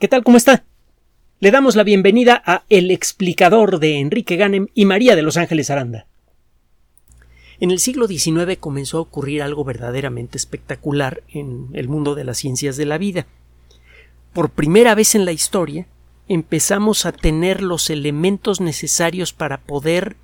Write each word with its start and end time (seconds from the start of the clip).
¿Qué 0.00 0.08
tal? 0.08 0.24
¿Cómo 0.24 0.36
está? 0.36 0.64
Le 1.38 1.52
damos 1.52 1.76
la 1.76 1.84
bienvenida 1.84 2.42
a 2.44 2.64
El 2.68 2.90
explicador 2.90 3.78
de 3.78 4.00
Enrique 4.00 4.34
Ganem 4.34 4.66
y 4.74 4.86
María 4.86 5.14
de 5.14 5.22
Los 5.22 5.36
Ángeles 5.36 5.70
Aranda. 5.70 6.08
En 7.60 7.70
el 7.70 7.78
siglo 7.78 8.08
XIX 8.08 8.58
comenzó 8.58 8.98
a 8.98 9.02
ocurrir 9.02 9.40
algo 9.40 9.62
verdaderamente 9.62 10.36
espectacular 10.36 11.22
en 11.28 11.68
el 11.74 11.88
mundo 11.88 12.16
de 12.16 12.24
las 12.24 12.38
ciencias 12.38 12.76
de 12.76 12.86
la 12.86 12.98
vida. 12.98 13.28
Por 14.32 14.50
primera 14.50 14.96
vez 14.96 15.14
en 15.14 15.24
la 15.24 15.32
historia 15.32 15.86
empezamos 16.26 17.06
a 17.06 17.12
tener 17.12 17.62
los 17.62 17.88
elementos 17.88 18.60
necesarios 18.60 19.32
para 19.32 19.60
poder 19.60 20.16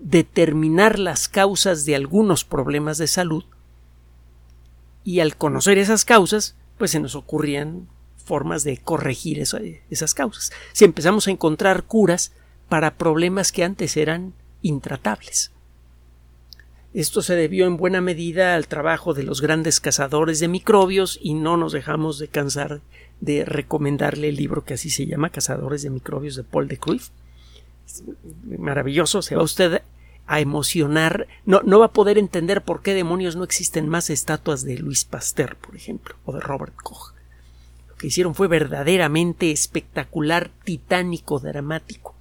determinar 0.00 0.98
las 0.98 1.28
causas 1.28 1.84
de 1.84 1.94
algunos 1.94 2.44
problemas 2.44 2.98
de 2.98 3.06
salud 3.06 3.44
y 5.04 5.20
al 5.20 5.36
conocer 5.36 5.78
esas 5.78 6.04
causas 6.04 6.56
pues 6.76 6.90
se 6.90 6.98
nos 6.98 7.14
ocurrían 7.14 7.86
formas 8.26 8.64
de 8.64 8.76
corregir 8.76 9.38
esas 9.40 10.14
causas. 10.14 10.52
Si 10.72 10.84
empezamos 10.84 11.28
a 11.28 11.30
encontrar 11.30 11.84
curas 11.84 12.32
para 12.68 12.96
problemas 12.96 13.52
que 13.52 13.64
antes 13.64 13.96
eran 13.96 14.34
intratables. 14.62 15.52
Esto 16.92 17.22
se 17.22 17.36
debió 17.36 17.66
en 17.66 17.76
buena 17.76 18.00
medida 18.00 18.54
al 18.54 18.66
trabajo 18.66 19.14
de 19.14 19.22
los 19.22 19.40
grandes 19.40 19.80
cazadores 19.80 20.40
de 20.40 20.48
microbios 20.48 21.18
y 21.22 21.34
no 21.34 21.56
nos 21.56 21.72
dejamos 21.72 22.18
de 22.18 22.28
cansar 22.28 22.80
de 23.20 23.44
recomendarle 23.44 24.28
el 24.28 24.36
libro 24.36 24.64
que 24.64 24.74
así 24.74 24.90
se 24.90 25.06
llama 25.06 25.30
Cazadores 25.30 25.82
de 25.82 25.90
microbios 25.90 26.36
de 26.36 26.42
Paul 26.42 26.68
de 26.68 26.78
Cruyff. 26.78 27.10
Maravilloso, 28.44 29.22
se 29.22 29.36
va 29.36 29.42
usted 29.42 29.82
a 30.26 30.40
emocionar, 30.40 31.28
no, 31.44 31.60
no 31.62 31.78
va 31.78 31.86
a 31.86 31.92
poder 31.92 32.18
entender 32.18 32.62
por 32.62 32.82
qué 32.82 32.94
demonios 32.94 33.36
no 33.36 33.44
existen 33.44 33.88
más 33.88 34.10
estatuas 34.10 34.64
de 34.64 34.78
Luis 34.78 35.04
Pasteur, 35.04 35.56
por 35.56 35.76
ejemplo, 35.76 36.16
o 36.24 36.32
de 36.32 36.40
Robert 36.40 36.74
Koch 36.82 37.15
que 37.98 38.08
hicieron 38.08 38.34
fue 38.34 38.48
verdaderamente 38.48 39.50
espectacular, 39.50 40.50
titánico, 40.64 41.38
dramático. 41.38 42.14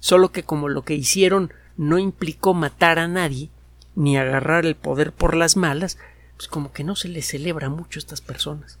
Solo 0.00 0.30
que 0.30 0.44
como 0.44 0.68
lo 0.68 0.82
que 0.82 0.94
hicieron 0.94 1.52
no 1.76 1.98
implicó 1.98 2.54
matar 2.54 2.98
a 2.98 3.08
nadie, 3.08 3.50
ni 3.94 4.16
agarrar 4.16 4.66
el 4.66 4.76
poder 4.76 5.12
por 5.12 5.34
las 5.34 5.56
malas, 5.56 5.98
pues 6.36 6.48
como 6.48 6.72
que 6.72 6.84
no 6.84 6.96
se 6.96 7.08
les 7.08 7.26
celebra 7.26 7.68
mucho 7.68 7.98
a 7.98 8.00
estas 8.00 8.20
personas. 8.20 8.78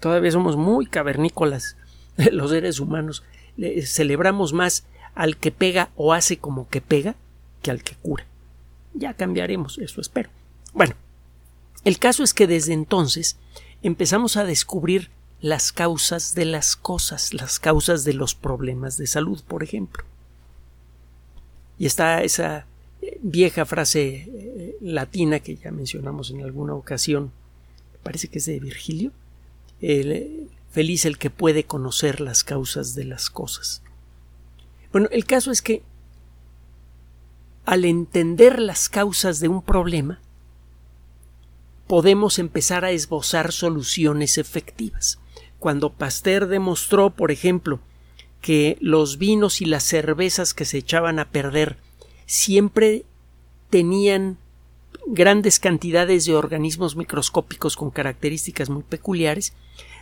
Todavía 0.00 0.30
somos 0.30 0.56
muy 0.56 0.86
cavernícolas 0.86 1.76
los 2.32 2.50
seres 2.50 2.80
humanos. 2.80 3.24
celebramos 3.84 4.52
más 4.52 4.84
al 5.14 5.36
que 5.36 5.50
pega 5.50 5.90
o 5.96 6.12
hace 6.12 6.38
como 6.38 6.68
que 6.68 6.80
pega 6.80 7.16
que 7.62 7.70
al 7.70 7.82
que 7.82 7.96
cura. 7.96 8.24
Ya 8.94 9.14
cambiaremos, 9.14 9.78
eso 9.78 10.00
espero. 10.00 10.30
Bueno, 10.72 10.94
el 11.84 11.98
caso 11.98 12.22
es 12.22 12.34
que 12.34 12.46
desde 12.46 12.72
entonces 12.72 13.36
empezamos 13.82 14.36
a 14.36 14.44
descubrir 14.44 15.10
las 15.40 15.72
causas 15.72 16.34
de 16.34 16.44
las 16.44 16.76
cosas, 16.76 17.32
las 17.32 17.58
causas 17.60 18.04
de 18.04 18.14
los 18.14 18.34
problemas 18.34 18.96
de 18.98 19.06
salud, 19.06 19.42
por 19.46 19.62
ejemplo. 19.62 20.04
Y 21.78 21.86
está 21.86 22.22
esa 22.22 22.66
eh, 23.00 23.18
vieja 23.22 23.64
frase 23.64 24.28
eh, 24.28 24.76
latina 24.80 25.38
que 25.40 25.56
ya 25.56 25.70
mencionamos 25.70 26.30
en 26.30 26.42
alguna 26.42 26.74
ocasión, 26.74 27.30
parece 28.02 28.28
que 28.28 28.38
es 28.38 28.46
de 28.46 28.58
Virgilio, 28.58 29.12
el, 29.80 30.48
feliz 30.70 31.04
el 31.04 31.18
que 31.18 31.30
puede 31.30 31.64
conocer 31.64 32.20
las 32.20 32.42
causas 32.42 32.94
de 32.96 33.04
las 33.04 33.30
cosas. 33.30 33.82
Bueno, 34.90 35.08
el 35.12 35.24
caso 35.24 35.52
es 35.52 35.62
que 35.62 35.82
al 37.64 37.84
entender 37.84 38.58
las 38.58 38.88
causas 38.88 39.40
de 39.40 39.48
un 39.48 39.62
problema, 39.62 40.20
podemos 41.86 42.38
empezar 42.38 42.84
a 42.84 42.90
esbozar 42.90 43.52
soluciones 43.52 44.38
efectivas 44.38 45.18
cuando 45.58 45.90
Pasteur 45.90 46.46
demostró, 46.46 47.10
por 47.10 47.30
ejemplo, 47.30 47.80
que 48.40 48.76
los 48.80 49.18
vinos 49.18 49.60
y 49.60 49.64
las 49.64 49.82
cervezas 49.82 50.54
que 50.54 50.64
se 50.64 50.78
echaban 50.78 51.18
a 51.18 51.26
perder 51.26 51.76
siempre 52.26 53.04
tenían 53.70 54.38
grandes 55.06 55.58
cantidades 55.58 56.24
de 56.24 56.36
organismos 56.36 56.96
microscópicos 56.96 57.76
con 57.76 57.90
características 57.90 58.70
muy 58.70 58.82
peculiares, 58.82 59.54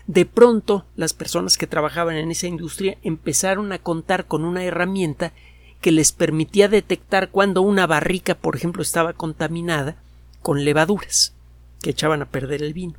de 0.06 0.27
pronto 0.27 0.84
las 0.97 1.15
personas 1.15 1.56
que 1.56 1.67
trabajaban 1.67 2.17
en 2.17 2.31
esa 2.31 2.47
industria 2.47 2.99
empezaron 3.03 3.73
a 3.73 3.78
contar 3.78 4.27
con 4.27 4.44
una 4.44 4.65
herramienta 4.65 5.33
que 5.81 5.93
les 5.93 6.12
permitía 6.12 6.69
detectar 6.69 7.31
cuando 7.31 7.62
una 7.62 7.87
barrica, 7.87 8.34
por 8.34 8.56
ejemplo, 8.56 8.83
estaba 8.83 9.12
contaminada 9.12 9.97
con 10.43 10.65
levaduras 10.65 11.34
que 11.81 11.91
echaban 11.91 12.23
a 12.23 12.27
perder 12.27 12.62
el 12.62 12.73
vino 12.73 12.94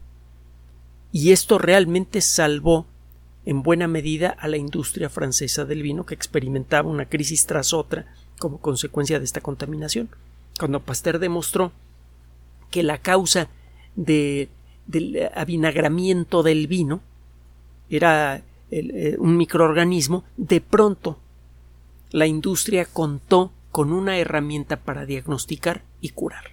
y 1.18 1.32
esto 1.32 1.58
realmente 1.58 2.22
salvó 2.22 2.86
en 3.44 3.64
buena 3.64 3.88
medida 3.88 4.30
a 4.30 4.48
la 4.48 4.58
industria 4.58 5.10
francesa 5.10 5.66
del 5.66 5.82
vino 5.82 6.06
que 6.06 6.14
experimentaba 6.14 6.92
una 6.92 7.10
crisis 7.10 7.48
tras 7.48 7.74
otra 7.74 8.06
como 8.38 8.60
consecuencia 8.60 9.18
de 9.18 9.26
esta 9.26 9.42
contaminación. 9.42 10.10
Cuando 10.60 10.80
Pasteur 10.80 11.18
demostró 11.18 11.72
que 12.70 12.84
la 12.84 13.00
causa 13.00 13.50
de, 13.96 14.50
del 14.86 15.32
avinagramiento 15.34 16.44
del 16.44 16.68
vino 16.68 17.02
era 17.90 18.44
eh, 18.70 19.16
un 19.18 19.38
microorganismo, 19.38 20.24
de 20.38 20.62
pronto 20.62 21.18
la 22.12 22.28
industria 22.28 22.86
contó 22.86 23.52
con 23.72 23.92
una 23.92 24.20
herramienta 24.20 24.78
para 24.84 25.08
diagnosticar 25.08 25.82
y 26.00 26.10
curar. 26.10 26.52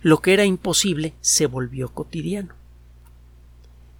Lo 0.00 0.22
que 0.22 0.32
era 0.32 0.46
imposible 0.46 1.12
se 1.20 1.44
volvió 1.44 1.90
cotidiano 1.90 2.63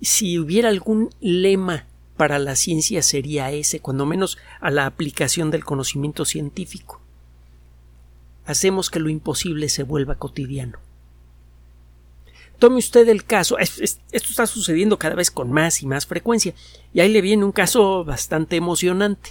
si 0.05 0.39
hubiera 0.39 0.69
algún 0.69 1.11
lema 1.21 1.87
para 2.17 2.39
la 2.39 2.57
ciencia 2.57 3.03
sería 3.03 3.51
ese, 3.51 3.81
cuando 3.81 4.07
menos 4.07 4.39
a 4.61 4.71
la 4.71 4.87
aplicación 4.87 5.51
del 5.51 5.65
conocimiento 5.65 6.25
científico. 6.25 7.01
Hacemos 8.47 8.91
que 8.91 9.01
lo 9.01 9.09
imposible 9.09 9.69
se 9.69 9.83
vuelva 9.83 10.17
cotidiano. 10.17 10.79
Tome 12.59 12.77
usted 12.77 13.09
el 13.09 13.25
caso, 13.25 13.59
esto 13.59 13.99
está 14.13 14.47
sucediendo 14.47 14.99
cada 14.99 15.17
vez 15.17 15.31
con 15.31 15.51
más 15.51 15.83
y 15.83 15.87
más 15.87 16.07
frecuencia, 16.07 16.55
y 16.93 17.01
ahí 17.01 17.13
le 17.13 17.21
viene 17.21 17.45
un 17.45 17.53
caso 17.53 18.05
bastante 18.05 18.57
emocionante. 18.57 19.31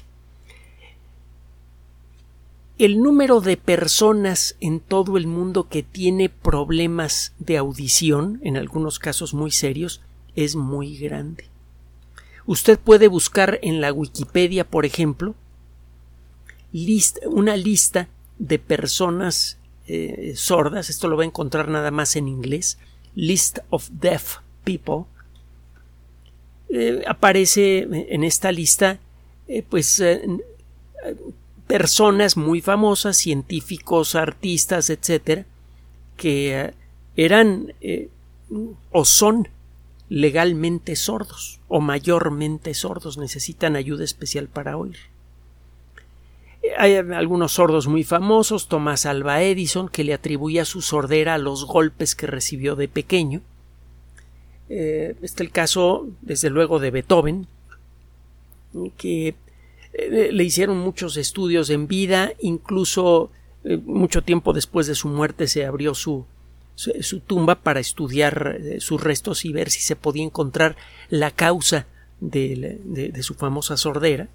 El 2.78 3.02
número 3.02 3.40
de 3.40 3.56
personas 3.56 4.56
en 4.60 4.80
todo 4.80 5.16
el 5.18 5.28
mundo 5.28 5.70
que 5.70 5.84
tiene 5.84 6.28
problemas 6.28 7.34
de 7.40 7.58
audición, 7.58 8.42
en 8.44 8.58
algunos 8.58 9.00
casos 9.00 9.34
muy 9.34 9.52
serios, 9.52 10.02
es 10.36 10.56
muy 10.56 10.98
grande. 10.98 11.46
Usted 12.46 12.78
puede 12.78 13.08
buscar 13.08 13.60
en 13.62 13.80
la 13.80 13.94
Wikipedia, 13.94 14.66
por 14.66 14.86
ejemplo, 14.86 15.36
una 17.26 17.56
lista 17.56 18.10
de 18.40 18.60
personas 18.60 19.58
eh, 19.88 20.34
sordas, 20.36 20.90
esto 20.90 21.08
lo 21.08 21.18
va 21.18 21.24
a 21.24 21.28
encontrar 21.28 21.68
nada 21.70 21.92
más 21.92 22.16
en 22.16 22.28
inglés, 22.28 22.78
List 23.16 23.60
of 23.70 23.90
Deaf 23.92 24.38
People. 24.64 25.06
Eh, 26.70 27.04
aparece 27.08 27.88
en 27.92 28.24
esta 28.24 28.52
lista 28.52 29.00
eh, 29.48 29.64
pues 29.70 30.02
personas 31.68 32.36
muy 32.36 32.62
famosas, 32.62 33.18
científicos, 33.18 34.16
artistas, 34.16 34.90
etcétera, 34.90 35.46
que 36.18 36.74
eran 37.16 37.74
o 38.92 39.06
son 39.06 39.48
legalmente 40.14 40.96
sordos 40.96 41.60
o 41.68 41.82
mayormente 41.82 42.76
sordos 42.76 43.18
necesitan 43.18 43.76
ayuda 43.76 44.04
especial 44.04 44.48
para 44.48 44.78
oír. 44.78 44.98
Hay 46.78 46.96
algunos 46.96 47.54
sordos 47.54 47.88
muy 47.88 48.04
famosos, 48.04 48.68
Tomás 48.68 49.08
Alba 49.08 49.42
Edison, 49.42 49.90
que 49.90 50.04
le 50.04 50.14
atribuía 50.14 50.66
su 50.66 50.84
sordera 50.84 51.34
a 51.34 51.40
los 51.40 51.66
golpes 51.66 52.14
que 52.14 52.28
recibió 52.28 52.76
de 52.76 52.88
pequeño. 52.88 53.42
Eh, 54.70 55.16
está 55.24 55.42
el 55.42 55.50
caso, 55.50 56.08
desde 56.22 56.52
luego, 56.52 56.78
de 56.78 56.92
Beethoven, 56.92 57.48
que 58.98 59.34
eh, 59.94 60.30
le 60.32 60.44
hicieron 60.44 60.78
muchos 60.78 61.18
estudios 61.18 61.72
en 61.72 61.88
vida, 61.88 62.34
incluso 62.40 63.32
eh, 63.64 63.78
mucho 63.78 64.22
tiempo 64.22 64.54
después 64.54 64.86
de 64.86 64.94
su 64.94 65.08
muerte 65.10 65.48
se 65.48 65.66
abrió 65.66 65.96
su, 65.96 66.28
su, 66.76 67.20
tumba 67.20 67.56
para 67.56 67.80
estudiar 67.80 68.58
eh, 68.60 68.80
sus 68.80 69.02
restos 69.02 69.46
y 69.46 69.54
ver 69.54 69.70
si 69.70 69.82
se 69.82 69.96
podía 69.96 70.24
encontrar 70.24 70.76
la 71.10 71.32
causa 71.32 71.88
de, 72.20 73.14
su 73.22 73.36
famosa 73.36 73.78
sordera. 73.78 74.30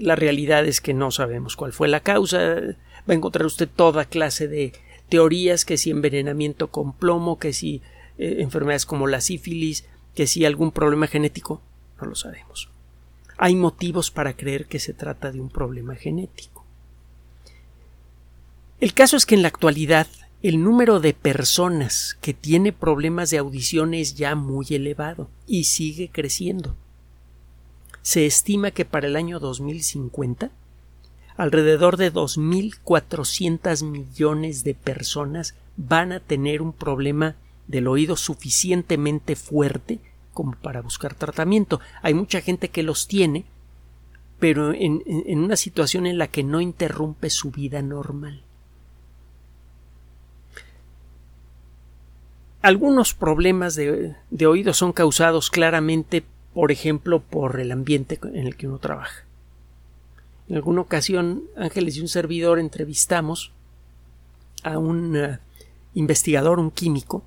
La 0.00 0.16
realidad 0.16 0.66
es 0.66 0.80
que 0.80 0.94
no 0.94 1.10
sabemos 1.10 1.56
cuál 1.56 1.72
fue 1.72 1.88
la 1.88 2.00
causa. 2.00 2.38
Va 2.38 3.12
a 3.12 3.14
encontrar 3.14 3.46
usted 3.46 3.68
toda 3.68 4.06
clase 4.06 4.48
de 4.48 4.72
teorías, 5.08 5.64
que 5.64 5.76
si 5.76 5.90
envenenamiento 5.90 6.68
con 6.68 6.92
plomo, 6.92 7.38
que 7.38 7.52
si 7.52 7.82
eh, 8.18 8.36
enfermedades 8.40 8.86
como 8.86 9.06
la 9.06 9.20
sífilis, 9.20 9.84
que 10.14 10.26
si 10.26 10.44
algún 10.44 10.72
problema 10.72 11.06
genético. 11.06 11.60
No 12.00 12.08
lo 12.08 12.14
sabemos. 12.14 12.70
Hay 13.36 13.56
motivos 13.56 14.10
para 14.10 14.36
creer 14.36 14.66
que 14.66 14.78
se 14.78 14.94
trata 14.94 15.30
de 15.30 15.40
un 15.40 15.50
problema 15.50 15.94
genético. 15.94 16.64
El 18.80 18.94
caso 18.94 19.16
es 19.16 19.26
que 19.26 19.34
en 19.34 19.42
la 19.42 19.48
actualidad 19.48 20.06
el 20.44 20.62
número 20.62 21.00
de 21.00 21.14
personas 21.14 22.18
que 22.20 22.34
tiene 22.34 22.70
problemas 22.70 23.30
de 23.30 23.38
audición 23.38 23.94
es 23.94 24.14
ya 24.14 24.34
muy 24.34 24.66
elevado 24.68 25.30
y 25.46 25.64
sigue 25.64 26.10
creciendo. 26.12 26.76
se 28.02 28.26
estima 28.26 28.70
que 28.70 28.84
para 28.84 29.06
el 29.06 29.16
año 29.16 29.40
2050 29.40 30.50
alrededor 31.38 31.96
de 31.96 32.12
2.400 32.12 33.84
millones 33.88 34.64
de 34.64 34.74
personas 34.74 35.54
van 35.78 36.12
a 36.12 36.20
tener 36.20 36.60
un 36.60 36.74
problema 36.74 37.36
del 37.66 37.88
oído 37.88 38.14
suficientemente 38.14 39.36
fuerte 39.36 39.98
como 40.34 40.56
para 40.56 40.82
buscar 40.82 41.14
tratamiento. 41.14 41.80
Hay 42.02 42.12
mucha 42.12 42.42
gente 42.42 42.68
que 42.68 42.82
los 42.82 43.08
tiene, 43.08 43.46
pero 44.38 44.74
en, 44.74 45.02
una 45.38 45.56
situación 45.56 46.04
en 46.06 46.18
la 46.18 46.26
que 46.26 46.42
no 46.42 46.60
interrumpe 46.60 47.30
su 47.30 47.50
vida 47.50 47.80
normal. 47.80 48.42
Algunos 52.64 53.12
problemas 53.12 53.74
de, 53.74 54.16
oído 54.46 54.72
son 54.72 54.94
causados 54.94 55.50
claramente, 55.50 56.24
por 56.54 56.72
ejemplo, 56.72 57.20
por 57.20 57.60
el 57.60 57.70
ambiente 57.70 58.18
en 58.22 58.46
el 58.46 58.56
que 58.56 58.66
uno 58.66 58.78
trabaja. 58.78 59.26
En 60.48 60.56
alguna 60.56 60.80
ocasión, 60.80 61.42
Ángeles 61.58 61.98
y 61.98 62.00
un 62.00 62.08
servidor 62.08 62.58
entrevistamos 62.58 63.52
a 64.62 64.78
un 64.78 65.14
eh, 65.14 65.40
investigador, 65.92 66.58
un 66.58 66.70
químico, 66.70 67.22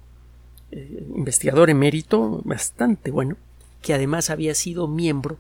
eh, 0.71 1.05
investigador 1.15 1.69
emérito, 1.69 2.41
bastante 2.43 3.11
bueno, 3.11 3.37
que 3.83 3.93
además 3.93 4.31
había 4.31 4.55
sido 4.55 4.87
miembro 4.87 5.37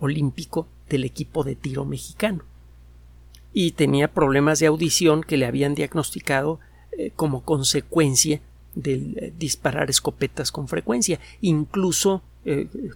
olímpico 0.00 0.66
del 0.88 1.04
equipo 1.04 1.44
de 1.44 1.54
tiro 1.54 1.84
mexicano 1.84 2.44
y 3.52 3.72
tenía 3.72 4.08
problemas 4.08 4.58
de 4.58 4.68
audición 4.68 5.22
que 5.22 5.36
le 5.36 5.44
habían 5.44 5.74
diagnosticado 5.74 6.60
eh, 6.92 7.12
como 7.14 7.42
consecuencia 7.42 8.40
del 8.74 9.32
disparar 9.38 9.90
escopetas 9.90 10.52
con 10.52 10.68
frecuencia, 10.68 11.20
incluso 11.40 12.22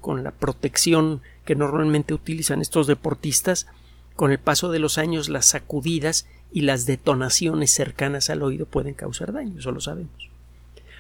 con 0.01 0.25
la 0.25 0.33
protección 0.33 1.23
que 1.45 1.55
normalmente 1.55 2.13
utilizan 2.13 2.61
estos 2.61 2.87
deportistas, 2.87 3.67
con 4.15 4.33
el 4.33 4.39
paso 4.39 4.71
de 4.71 4.79
los 4.79 4.99
años 4.99 5.29
las 5.29 5.47
sacudidas 5.47 6.27
y 6.53 6.63
las 6.63 6.87
detonaciones 6.87 7.73
cercanas 7.73 8.31
al 8.31 8.43
oído 8.43 8.67
pueden 8.67 8.95
causar 8.95 9.33
daño, 9.33 9.59
eso 9.59 9.71
lo 9.71 9.81
sabemos. 9.81 10.31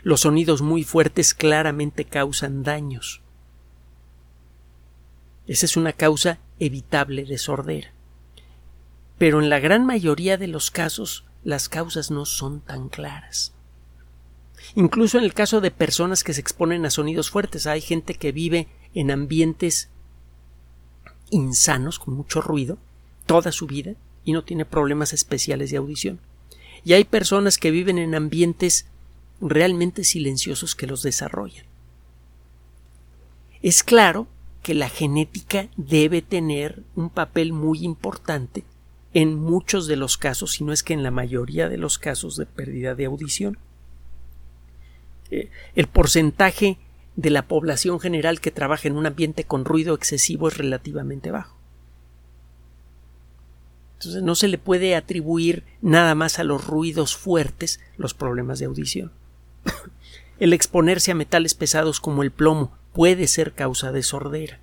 Los 0.02 0.20
sonidos 0.20 0.62
muy 0.62 0.84
fuertes 0.84 1.34
claramente 1.34 2.04
causan 2.04 2.62
daños. 2.62 3.20
Esa 5.46 5.66
es 5.66 5.76
una 5.76 5.92
causa 5.92 6.38
evitable 6.60 7.24
de 7.24 7.38
sordera. 7.38 7.92
Pero 9.18 9.42
en 9.42 9.50
la 9.50 9.58
gran 9.58 9.84
mayoría 9.84 10.36
de 10.36 10.46
los 10.46 10.70
casos 10.70 11.24
las 11.42 11.68
causas 11.68 12.10
no 12.10 12.24
son 12.24 12.60
tan 12.60 12.88
claras. 12.88 13.52
Incluso 14.74 15.18
en 15.18 15.24
el 15.24 15.34
caso 15.34 15.60
de 15.60 15.70
personas 15.70 16.24
que 16.24 16.34
se 16.34 16.40
exponen 16.40 16.84
a 16.84 16.90
sonidos 16.90 17.30
fuertes, 17.30 17.66
hay 17.66 17.80
gente 17.80 18.14
que 18.14 18.32
vive 18.32 18.68
en 18.94 19.10
ambientes 19.10 19.88
insanos, 21.30 21.98
con 21.98 22.14
mucho 22.14 22.40
ruido, 22.40 22.78
toda 23.26 23.52
su 23.52 23.66
vida 23.66 23.94
y 24.24 24.32
no 24.32 24.44
tiene 24.44 24.64
problemas 24.64 25.12
especiales 25.12 25.70
de 25.70 25.76
audición. 25.76 26.20
Y 26.84 26.92
hay 26.92 27.04
personas 27.04 27.58
que 27.58 27.70
viven 27.70 27.98
en 27.98 28.14
ambientes 28.14 28.86
realmente 29.40 30.04
silenciosos 30.04 30.74
que 30.74 30.86
los 30.86 31.02
desarrollan. 31.02 31.66
Es 33.62 33.82
claro 33.82 34.26
que 34.62 34.74
la 34.74 34.88
genética 34.88 35.68
debe 35.76 36.22
tener 36.22 36.82
un 36.94 37.10
papel 37.10 37.52
muy 37.52 37.80
importante 37.84 38.64
en 39.14 39.34
muchos 39.34 39.86
de 39.86 39.96
los 39.96 40.18
casos, 40.18 40.52
si 40.52 40.64
no 40.64 40.72
es 40.72 40.82
que 40.82 40.92
en 40.92 41.02
la 41.02 41.10
mayoría 41.10 41.68
de 41.68 41.78
los 41.78 41.98
casos 41.98 42.36
de 42.36 42.46
pérdida 42.46 42.94
de 42.94 43.06
audición. 43.06 43.58
El 45.30 45.86
porcentaje 45.86 46.78
de 47.16 47.30
la 47.30 47.48
población 47.48 48.00
general 48.00 48.40
que 48.40 48.50
trabaja 48.50 48.88
en 48.88 48.96
un 48.96 49.06
ambiente 49.06 49.44
con 49.44 49.64
ruido 49.64 49.94
excesivo 49.94 50.48
es 50.48 50.56
relativamente 50.56 51.30
bajo. 51.30 51.56
Entonces 53.98 54.22
no 54.22 54.36
se 54.36 54.46
le 54.46 54.58
puede 54.58 54.94
atribuir 54.94 55.64
nada 55.82 56.14
más 56.14 56.38
a 56.38 56.44
los 56.44 56.64
ruidos 56.64 57.16
fuertes 57.16 57.80
los 57.96 58.14
problemas 58.14 58.60
de 58.60 58.66
audición. 58.66 59.10
el 60.38 60.52
exponerse 60.52 61.10
a 61.10 61.16
metales 61.16 61.54
pesados 61.54 61.98
como 61.98 62.22
el 62.22 62.30
plomo 62.30 62.78
puede 62.92 63.26
ser 63.26 63.52
causa 63.52 63.90
de 63.90 64.04
sordera. 64.04 64.60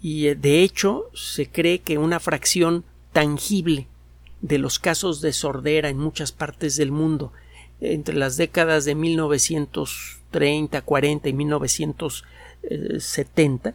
Y 0.00 0.28
eh, 0.28 0.34
de 0.34 0.62
hecho 0.62 1.10
se 1.12 1.50
cree 1.50 1.80
que 1.80 1.98
una 1.98 2.20
fracción 2.20 2.84
tangible 3.12 3.86
de 4.40 4.56
los 4.56 4.78
casos 4.78 5.20
de 5.20 5.34
sordera 5.34 5.90
en 5.90 5.98
muchas 5.98 6.32
partes 6.32 6.76
del 6.76 6.90
mundo 6.90 7.32
entre 7.82 8.14
las 8.14 8.36
décadas 8.36 8.84
de 8.84 8.94
1930, 8.94 10.82
40 10.82 11.28
y 11.28 11.32
1970 11.32 13.74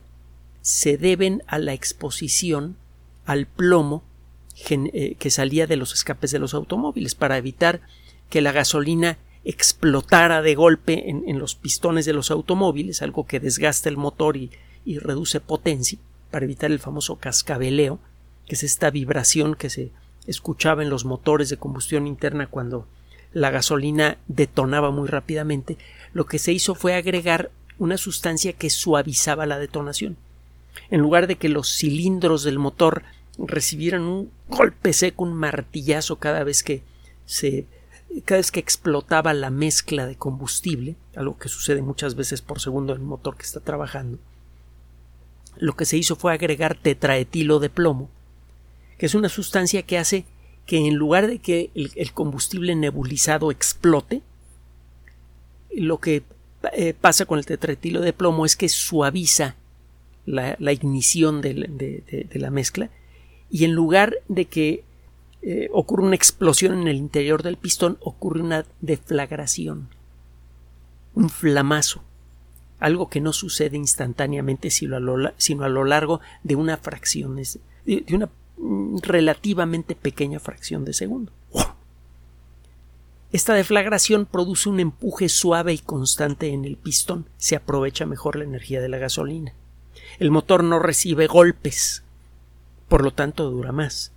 se 0.62 0.98
deben 0.98 1.44
a 1.48 1.60
la 1.60 1.74
exposición 1.74 2.78
al 3.26 3.46
plomo 3.46 4.04
eh, 4.70 5.16
que 5.20 5.30
salía 5.30 5.68
de 5.68 5.76
los 5.76 5.94
escapes 5.94 6.32
de 6.32 6.40
los 6.40 6.54
automóviles 6.54 7.16
para 7.16 7.38
evitar 7.38 7.82
que 8.30 8.42
la 8.42 8.52
gasolina 8.52 9.18
explotara 9.44 10.42
de 10.42 10.56
golpe 10.56 11.10
en, 11.10 11.40
los 11.40 11.56
pistones 11.56 12.06
de 12.06 12.12
los 12.12 12.32
automóviles, 12.32 13.02
algo 13.02 13.26
que 13.26 13.40
desgasta 13.40 13.88
el 13.88 13.96
motor 13.96 14.36
y 14.36 14.52
reduce 15.00 15.40
potencia, 15.40 15.98
para 16.32 16.44
evitar 16.44 16.70
el 16.70 16.80
famoso 16.80 17.16
cascabeleo, 17.16 18.00
que 18.46 18.56
es 18.56 18.64
esta 18.64 18.90
vibración 18.90 19.56
que 19.56 19.70
se 19.70 19.92
escuchaba 20.26 20.84
en 20.84 20.90
los 20.90 21.06
motores 21.06 21.48
de 21.50 21.56
combustión 21.56 22.08
interna 22.08 22.48
cuando 22.48 22.88
la 23.38 23.52
gasolina 23.52 24.18
detonaba 24.28 24.90
muy 24.90 25.08
rápidamente, 25.08 25.78
lo 26.12 26.26
que 26.26 26.40
se 26.40 26.54
hizo 26.54 26.74
fue 26.74 26.96
agregar 26.96 27.52
una 27.78 27.98
sustancia 27.98 28.54
que 28.54 28.72
suavizaba 28.72 29.46
la 29.46 29.60
detonación. 29.60 30.18
En 30.90 31.02
lugar 31.02 31.28
de 31.28 31.36
que 31.36 31.48
los 31.48 31.70
cilindros 31.70 32.44
del 32.44 32.58
motor 32.58 33.04
recibieran 33.38 34.02
un 34.02 34.32
golpe 34.50 34.92
seco, 34.92 35.24
un 35.24 35.36
martillazo 35.36 36.16
cada 36.18 36.44
vez 36.44 36.64
que 36.64 36.82
se 37.26 37.68
cada 38.26 38.40
vez 38.40 38.52
que 38.52 38.62
explotaba 38.62 39.34
la 39.34 39.52
mezcla 39.52 40.08
de 40.08 40.16
combustible, 40.16 40.96
algo 41.16 41.38
que 41.38 41.50
sucede 41.50 41.82
muchas 41.82 42.16
veces 42.16 42.42
por 42.42 42.60
segundo 42.60 42.96
en 42.96 43.02
el 43.02 43.06
motor 43.06 43.36
que 43.36 43.44
está 43.44 43.60
trabajando, 43.60 44.18
lo 45.58 45.76
que 45.76 45.86
se 45.86 45.98
hizo 45.98 46.16
fue 46.16 46.34
agregar 46.34 46.76
tetraetilo 46.76 47.60
de 47.60 47.70
plomo, 47.70 48.10
que 48.98 49.06
es 49.06 49.14
una 49.14 49.30
sustancia 49.30 49.84
que 49.84 50.00
hace 50.00 50.26
que 50.68 50.88
en 50.88 50.96
lugar 50.96 51.26
de 51.26 51.40
que 51.40 51.72
el, 51.74 52.12
combustible 52.14 52.76
nebulizado 52.76 53.50
explote, 53.50 54.22
lo 55.74 56.00
que 56.00 56.22
eh, 56.74 56.94
pasa 56.94 57.26
con 57.26 57.40
el 57.40 57.46
tetraetilo 57.46 58.02
de 58.02 58.14
plomo 58.14 58.46
es 58.46 58.56
que 58.56 58.70
suaviza 58.70 59.56
la, 60.26 60.72
ignición 60.72 61.42
de 61.42 62.30
la 62.34 62.52
mezcla 62.52 62.92
y 63.50 63.66
en 63.66 63.74
lugar 63.74 64.18
de 64.28 64.46
que 64.46 64.84
eh, 65.42 65.70
ocurra 65.72 66.04
una 66.04 66.16
explosión 66.16 66.82
en 66.82 66.88
el 66.88 66.98
interior 66.98 67.44
del 67.44 67.58
pistón, 67.58 67.98
ocurre 68.02 68.42
una 68.42 68.66
deflagración, 68.82 69.88
un 71.14 71.30
flamazo, 71.30 72.04
algo 72.80 73.10
que 73.10 73.22
no 73.22 73.34
sucede 73.34 73.78
instantáneamente 73.78 74.70
sino 74.70 74.96
a 74.96 75.00
lo, 75.00 75.32
sino 75.38 75.64
a 75.64 75.70
lo 75.70 75.84
largo 75.84 76.20
de 76.44 76.56
una 76.56 76.78
fracción, 76.78 77.36
de, 77.36 78.04
una 78.14 78.30
relativamente 79.02 79.96
pequeña 79.96 80.40
fracción 80.40 80.86
de 80.86 80.94
segundo. 80.94 81.32
Esta 83.32 83.54
deflagración 83.54 84.26
produce 84.26 84.70
un 84.70 84.80
empuje 84.80 85.28
suave 85.28 85.74
y 85.74 85.80
constante 85.80 86.48
en 86.50 86.64
el 86.64 86.78
pistón, 86.78 87.28
se 87.38 87.56
aprovecha 87.58 88.06
mejor 88.06 88.38
la 88.38 88.46
energía 88.46 88.82
de 88.82 88.88
la 88.88 88.98
gasolina. 88.98 89.54
El 90.18 90.32
motor 90.32 90.64
no 90.64 90.80
recibe 90.80 91.28
golpes, 91.28 92.04
por 92.88 93.04
lo 93.04 93.12
tanto 93.12 93.50
dura 93.50 93.72
más. 93.72 94.14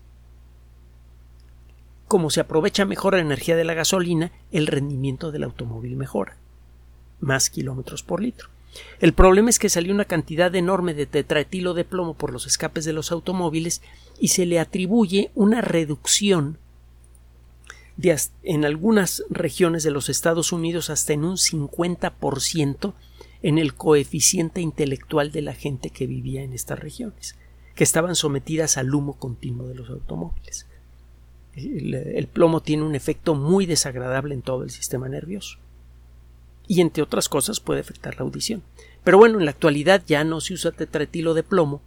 Como 2.07 2.31
se 2.31 2.41
aprovecha 2.41 2.85
mejor 2.85 3.15
la 3.15 3.21
energía 3.21 3.57
de 3.57 3.65
la 3.65 3.75
gasolina, 3.75 4.33
el 4.53 4.67
rendimiento 4.67 5.33
del 5.33 5.45
automóvil 5.45 5.97
mejora. 5.97 6.37
Más 7.21 7.51
kilómetros 7.51 8.03
por 8.03 8.23
litro. 8.23 8.49
El 9.01 9.13
problema 9.13 9.51
es 9.51 9.59
que 9.59 9.69
salió 9.69 9.93
una 9.93 10.05
cantidad 10.05 10.55
enorme 10.55 10.95
de 10.95 11.07
tetraetilo 11.07 11.75
de 11.75 11.85
plomo 11.85 12.15
por 12.15 12.33
los 12.33 12.47
escapes 12.47 12.85
de 12.85 12.93
los 12.93 13.13
automóviles 13.13 13.83
y 14.21 14.29
se 14.29 14.47
le 14.47 14.61
atribuye 14.61 15.31
una 15.35 15.61
reducción 15.61 16.59
en 18.43 18.65
algunas 18.65 19.25
regiones 19.29 19.83
de 19.83 19.91
los 19.91 20.09
Estados 20.09 20.53
Unidos 20.53 20.89
hasta 20.89 21.13
en 21.13 21.25
un 21.25 21.37
50% 21.37 22.95
en 23.43 23.59
el 23.59 23.75
coeficiente 23.75 24.61
intelectual 24.61 25.33
de 25.33 25.43
la 25.43 25.55
gente 25.55 25.91
que 25.91 26.07
vivía 26.07 26.43
en 26.43 26.53
estas 26.53 26.79
regiones 26.79 27.37
que 27.81 27.85
estaban 27.85 28.15
sometidas 28.15 28.77
al 28.77 28.95
humo 28.95 29.15
continuo 29.15 29.67
de 29.67 29.75
los 29.75 29.89
automóviles. 29.89 30.67
El, 31.57 32.29
plomo 32.31 32.61
tiene 32.61 32.83
un 32.83 32.95
efecto 32.95 33.35
muy 33.35 33.65
desagradable 33.65 34.35
en 34.35 34.43
todo 34.43 34.65
el 34.65 34.71
sistema 34.71 35.09
nervioso. 35.09 35.57
Y 36.71 36.83
entre 36.83 37.03
otras 37.03 37.29
cosas 37.29 37.59
puede 37.59 37.81
afectar 37.81 38.15
la 38.15 38.23
audición. 38.23 38.63
Pero 39.03 39.19
bueno, 39.19 39.41
en 39.41 39.45
la 39.45 39.51
actualidad 39.51 40.05
ya 40.07 40.23
no 40.23 40.41
se 40.41 40.55
usa 40.55 40.71
tetretilo 40.71 41.35
de 41.35 41.43
plomo 41.43 41.83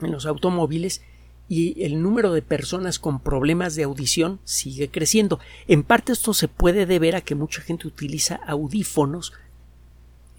en 0.00 0.10
los 0.10 0.26
automóviles 0.26 1.00
y 1.48 1.80
el 1.84 2.02
número 2.02 2.32
de 2.32 2.42
personas 2.42 2.98
con 2.98 3.20
problemas 3.20 3.76
de 3.76 3.84
audición 3.84 4.40
sigue 4.42 4.88
creciendo. 4.88 5.38
En 5.68 5.84
parte 5.84 6.10
esto 6.10 6.34
se 6.34 6.48
puede 6.48 6.86
deber 6.86 7.14
a 7.14 7.20
que 7.20 7.36
mucha 7.36 7.62
gente 7.62 7.86
utiliza 7.86 8.40
audífonos 8.48 9.32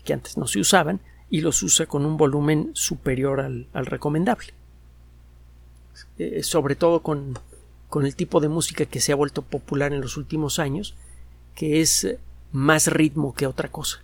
que 0.03 0.12
antes 0.12 0.38
no 0.38 0.46
se 0.46 0.60
usaban 0.60 1.00
y 1.30 1.39
los 1.39 1.63
usa 1.63 1.86
con 1.86 2.06
un 2.06 2.18
volumen 2.18 2.72
superior 2.74 3.39
al, 3.39 3.86
recomendable. 3.86 4.48
Eh, 6.18 6.44
sobre 6.44 6.75
todo 6.75 7.01
con, 7.01 7.39
con 7.88 8.06
el 8.06 8.18
tipo 8.18 8.42
de 8.42 8.50
música 8.50 8.86
que 8.86 9.00
se 9.00 9.13
ha 9.13 9.15
vuelto 9.15 9.44
popular 9.44 9.94
en 9.94 10.01
los 10.01 10.18
últimos 10.18 10.60
años, 10.60 10.94
que 11.56 11.80
es 11.80 12.18
más 12.53 12.88
ritmo 12.88 13.33
que 13.33 13.48
otra 13.48 13.69
cosa. 13.69 14.01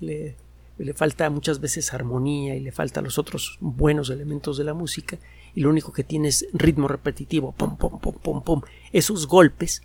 Le, 0.00 0.36
le 0.78 0.94
falta 0.94 1.28
muchas 1.30 1.60
veces 1.60 1.92
armonía 1.92 2.54
y 2.54 2.60
le 2.60 2.70
falta 2.70 3.02
los 3.02 3.18
otros 3.18 3.58
buenos 3.60 4.10
elementos 4.10 4.56
de 4.56 4.64
la 4.64 4.74
música 4.74 5.18
y 5.54 5.60
lo 5.60 5.70
único 5.70 5.92
que 5.92 6.04
tiene 6.04 6.28
es 6.28 6.46
ritmo 6.52 6.88
repetitivo, 6.88 7.52
pum, 7.52 7.76
pum, 7.76 7.98
pum, 7.98 8.14
pum, 8.14 8.42
pum. 8.42 8.62
Esos 8.92 9.26
golpes 9.26 9.82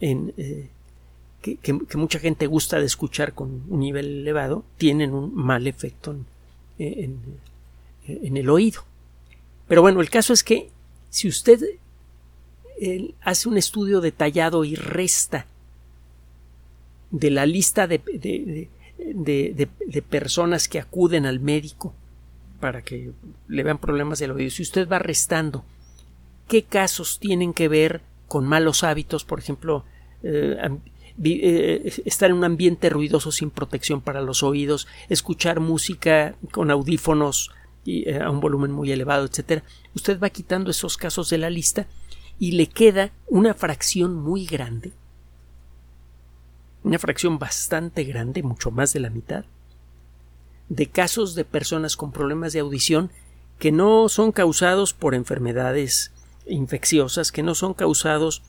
en, 0.00 0.32
eh, 0.36 0.68
que, 1.42 1.96
mucha 1.96 2.18
gente 2.18 2.46
gusta 2.46 2.78
de 2.78 2.86
escuchar 2.86 3.34
con 3.34 3.64
un 3.68 3.80
nivel 3.80 4.20
elevado 4.20 4.64
tienen 4.78 5.12
un 5.12 5.34
mal 5.34 5.66
efecto 5.66 6.14
en, 6.78 7.18
en, 8.06 8.36
el 8.36 8.48
oído. 8.48 8.84
Pero 9.68 9.82
bueno, 9.82 10.00
el 10.00 10.10
caso 10.10 10.32
es 10.32 10.44
que 10.44 10.70
si 11.10 11.28
usted 11.28 11.60
hace 13.20 13.48
un 13.48 13.58
estudio 13.58 14.00
detallado 14.00 14.64
y 14.64 14.74
resta 14.74 15.46
de 17.12 17.30
la 17.30 17.46
lista 17.46 17.86
de, 17.86 17.98
de, 17.98 18.68
de, 19.54 20.02
personas 20.02 20.66
que 20.66 20.80
acuden 20.80 21.26
al 21.26 21.40
médico 21.40 21.94
para 22.58 22.82
que 22.82 23.12
le 23.48 23.62
vean 23.62 23.78
problemas 23.78 24.18
del 24.18 24.32
oído, 24.32 24.50
si 24.50 24.62
usted 24.62 24.88
va 24.88 24.98
restando 24.98 25.64
qué 26.48 26.64
casos 26.64 27.18
tienen 27.20 27.52
que 27.52 27.68
ver 27.68 28.00
con 28.28 28.46
malos 28.46 28.82
hábitos, 28.82 29.24
por 29.24 29.38
ejemplo, 29.38 29.84
eh, 30.22 30.56
eh, 31.22 32.02
estar 32.06 32.30
en 32.30 32.36
un 32.36 32.44
ambiente 32.44 32.88
ruidoso 32.88 33.30
sin 33.30 33.50
protección 33.50 34.00
para 34.00 34.22
los 34.22 34.42
oídos, 34.42 34.88
escuchar 35.10 35.60
música 35.60 36.34
con 36.50 36.70
audífonos 36.70 37.50
y, 37.84 38.08
eh, 38.08 38.22
a 38.22 38.30
un 38.30 38.40
volumen 38.40 38.72
muy 38.72 38.90
elevado, 38.90 39.26
etcétera, 39.26 39.64
usted 39.94 40.18
va 40.18 40.30
quitando 40.30 40.70
esos 40.70 40.96
casos 40.96 41.28
de 41.28 41.38
la 41.38 41.50
lista 41.50 41.86
y 42.38 42.52
le 42.52 42.68
queda 42.68 43.10
una 43.28 43.52
fracción 43.52 44.14
muy 44.14 44.46
grande 44.46 44.92
una 46.84 46.98
fracción 46.98 47.38
bastante 47.38 48.04
grande, 48.04 48.42
mucho 48.42 48.70
más 48.70 48.92
de 48.92 49.00
la 49.00 49.10
mitad, 49.10 49.44
de 50.68 50.86
casos 50.88 51.34
de 51.34 51.44
personas 51.44 51.96
con 51.96 52.12
problemas 52.12 52.52
de 52.52 52.60
audición 52.60 53.10
que 53.58 53.72
no 53.72 54.08
son 54.08 54.32
causados 54.32 54.92
por 54.92 55.14
enfermedades 55.14 56.12
infecciosas, 56.46 57.30
que 57.30 57.42
no 57.42 57.54
son 57.54 57.74
causados 57.74 58.42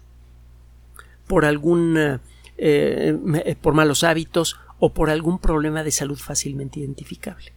por 1.27 1.45
algún 1.45 1.97
eh, 1.97 2.19
eh, 2.57 3.55
por 3.61 3.73
malos 3.73 4.03
hábitos 4.03 4.57
o 4.79 4.93
por 4.93 5.09
algún 5.09 5.39
problema 5.39 5.83
de 5.83 5.91
salud 5.91 6.17
fácilmente 6.17 6.79
identificable. 6.79 7.53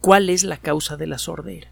¿Cuál 0.00 0.30
es 0.30 0.44
la 0.44 0.56
causa 0.56 0.96
de 0.96 1.06
la 1.06 1.18
sordera? 1.18 1.68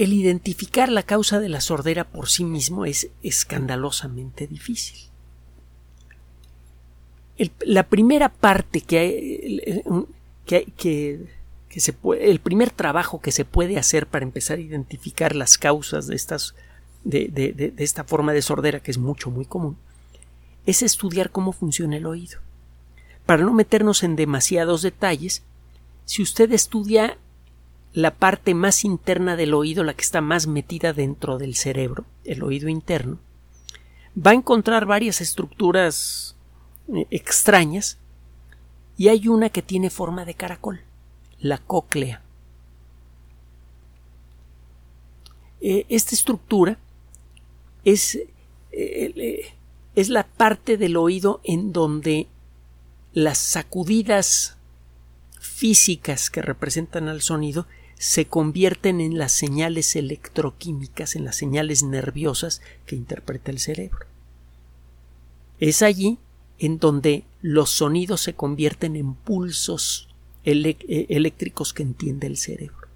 El 0.00 0.14
identificar 0.14 0.88
la 0.90 1.02
causa 1.02 1.40
de 1.40 1.50
la 1.50 1.60
sordera 1.60 2.04
por 2.04 2.30
sí 2.30 2.42
mismo 2.42 2.86
es 2.86 3.10
escandalosamente 3.22 4.46
difícil. 4.46 5.10
la 7.66 7.82
primera 7.82 8.30
parte 8.30 8.80
que, 8.80 9.82
que, 10.46 10.64
que, 10.78 11.20
el 12.18 12.40
primer 12.40 12.70
trabajo 12.70 13.20
que 13.20 13.30
se 13.30 13.44
puede 13.44 13.76
hacer 13.76 14.06
para 14.06 14.24
empezar 14.24 14.56
a 14.56 14.62
identificar 14.62 15.36
las 15.36 15.58
causas 15.58 16.06
de, 16.06 17.74
esta 17.76 18.04
forma 18.04 18.32
de 18.32 18.40
sordera 18.40 18.80
que 18.80 18.92
es 18.92 18.96
mucho 18.96 19.30
muy 19.30 19.44
común 19.44 19.76
es 20.64 20.82
estudiar 20.82 21.30
cómo 21.30 21.52
funciona 21.52 21.98
el 21.98 22.06
oído. 22.06 22.38
Para 23.26 23.42
no 23.42 23.52
meternos 23.52 24.02
en 24.02 24.16
demasiados 24.16 24.80
detalles, 24.80 25.42
si 26.06 26.22
usted 26.22 26.50
estudia 26.52 27.18
la 27.92 28.14
parte 28.14 28.54
más 28.54 28.84
interna 28.84 29.36
del 29.36 29.54
oído, 29.54 29.82
la 29.82 29.94
que 29.94 30.02
está 30.02 30.20
más 30.20 30.46
metida 30.46 30.92
dentro 30.92 31.38
del 31.38 31.56
cerebro, 31.56 32.04
el 32.24 32.42
oído 32.42 32.68
interno, 32.68 33.18
va 34.14 34.32
a 34.32 34.34
encontrar 34.34 34.86
varias 34.86 35.20
estructuras 35.20 36.36
eh, 36.94 37.06
extrañas 37.10 37.98
y 38.96 39.08
hay 39.08 39.28
una 39.28 39.48
que 39.48 39.62
tiene 39.62 39.90
forma 39.90 40.24
de 40.24 40.34
caracol, 40.34 40.80
la 41.40 41.58
cóclea. 41.58 42.22
Eh, 45.60 45.84
esta 45.88 46.14
estructura 46.14 46.78
es, 47.84 48.18
eh, 48.72 49.52
es 49.94 50.08
la 50.08 50.26
parte 50.26 50.76
del 50.76 50.96
oído 50.96 51.40
en 51.44 51.72
donde 51.72 52.28
las 53.12 53.38
sacudidas 53.38 54.56
físicas 55.40 56.30
que 56.30 56.42
representan 56.42 57.08
al 57.08 57.22
sonido 57.22 57.66
se 58.00 58.24
convierten 58.24 58.98
en 59.02 59.18
las 59.18 59.30
señales 59.30 59.94
electroquímicas, 59.94 61.16
en 61.16 61.26
las 61.26 61.36
señales 61.36 61.82
nerviosas 61.82 62.62
que 62.86 62.96
interpreta 62.96 63.50
el 63.50 63.58
cerebro. 63.58 64.06
Es 65.58 65.82
allí 65.82 66.16
en 66.58 66.78
donde 66.78 67.24
los 67.42 67.68
sonidos 67.68 68.22
se 68.22 68.32
convierten 68.32 68.96
en 68.96 69.12
pulsos 69.12 70.08
eh, 70.44 71.06
eléctricos 71.10 71.74
que 71.74 71.82
entiende 71.82 72.26
el 72.26 72.38
cerebro. 72.38 72.88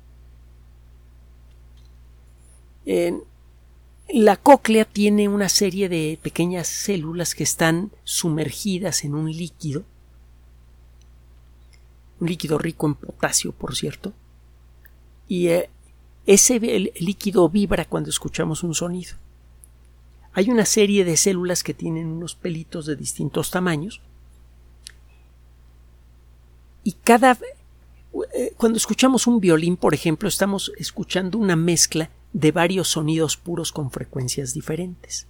la 4.08 4.36
cóclea 4.36 4.86
tiene 4.86 5.28
una 5.28 5.50
serie 5.50 5.90
de 5.90 6.18
pequeñas 6.22 6.66
células 6.66 7.34
que 7.34 7.44
están 7.44 7.90
sumergidas 8.04 9.04
en 9.04 9.14
un 9.14 9.30
líquido, 9.30 9.84
un 12.20 12.28
líquido 12.28 12.56
rico 12.56 12.86
en 12.86 12.94
potasio, 12.94 13.52
por 13.52 13.76
cierto, 13.76 14.14
y 15.28 15.48
eh, 15.48 15.70
ese 16.26 16.58
líquido 16.58 17.48
vibra 17.48 17.84
cuando 17.84 18.10
escuchamos 18.10 18.62
un 18.62 18.74
sonido. 18.74 19.16
Hay 20.32 20.50
una 20.50 20.64
serie 20.64 21.04
de 21.04 21.16
células 21.16 21.62
que 21.62 21.74
tienen 21.74 22.08
unos 22.08 22.34
pelitos 22.34 22.86
de 22.86 22.96
distintos 22.96 23.50
tamaños 23.50 24.00
y 26.82 26.92
cada 26.92 27.38
eh, 28.32 28.52
cuando 28.56 28.76
escuchamos 28.76 29.26
un 29.26 29.40
violín, 29.40 29.76
por 29.76 29.94
ejemplo, 29.94 30.28
estamos 30.28 30.72
escuchando 30.76 31.38
una 31.38 31.56
mezcla 31.56 32.10
de 32.32 32.52
varios 32.52 32.88
sonidos 32.88 33.36
puros 33.36 33.72
con 33.72 33.90
frecuencias 33.90 34.54
diferentes. 34.54 35.26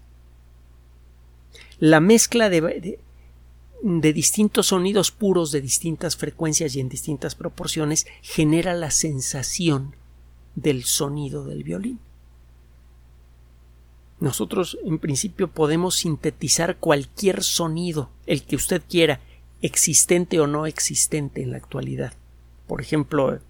La 1.78 2.00
mezcla 2.00 2.48
de, 2.50 2.60
de 2.60 2.98
distintos 3.82 4.68
sonidos 4.68 5.10
puros 5.10 5.52
de 5.52 5.60
distintas 5.60 6.16
frecuencias 6.16 6.74
y 6.74 6.80
en 6.80 6.88
distintas 6.88 7.34
proporciones 7.34 8.06
genera 8.22 8.74
la 8.74 8.90
sensación 8.90 9.94
del 10.54 10.84
sonido 10.84 11.44
del 11.44 11.64
violín. 11.64 12.00
Nosotros 14.20 14.78
en 14.84 14.98
principio 14.98 15.48
podemos 15.48 15.96
sintetizar 15.96 16.78
cualquier 16.78 17.42
sonido, 17.42 18.10
el 18.26 18.44
que 18.44 18.56
usted 18.56 18.82
quiera, 18.88 19.20
existente 19.60 20.40
o 20.40 20.46
no 20.46 20.66
existente 20.66 21.42
en 21.42 21.50
la 21.50 21.56
actualidad. 21.56 22.14
Por 22.66 22.80
ejemplo, 22.80 23.40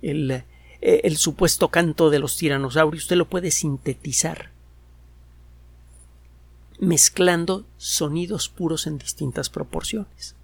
el, 0.00 0.30
eh, 0.30 0.44
el 0.80 1.16
supuesto 1.16 1.68
canto 1.68 2.10
de 2.10 2.18
los 2.18 2.36
tiranosaurios, 2.36 3.04
usted 3.04 3.16
lo 3.16 3.28
puede 3.28 3.50
sintetizar 3.50 4.51
mezclando 6.82 7.64
sonidos 7.76 8.48
puros 8.48 8.88
en 8.88 8.98
distintas 8.98 9.48
proporciones. 9.48 10.34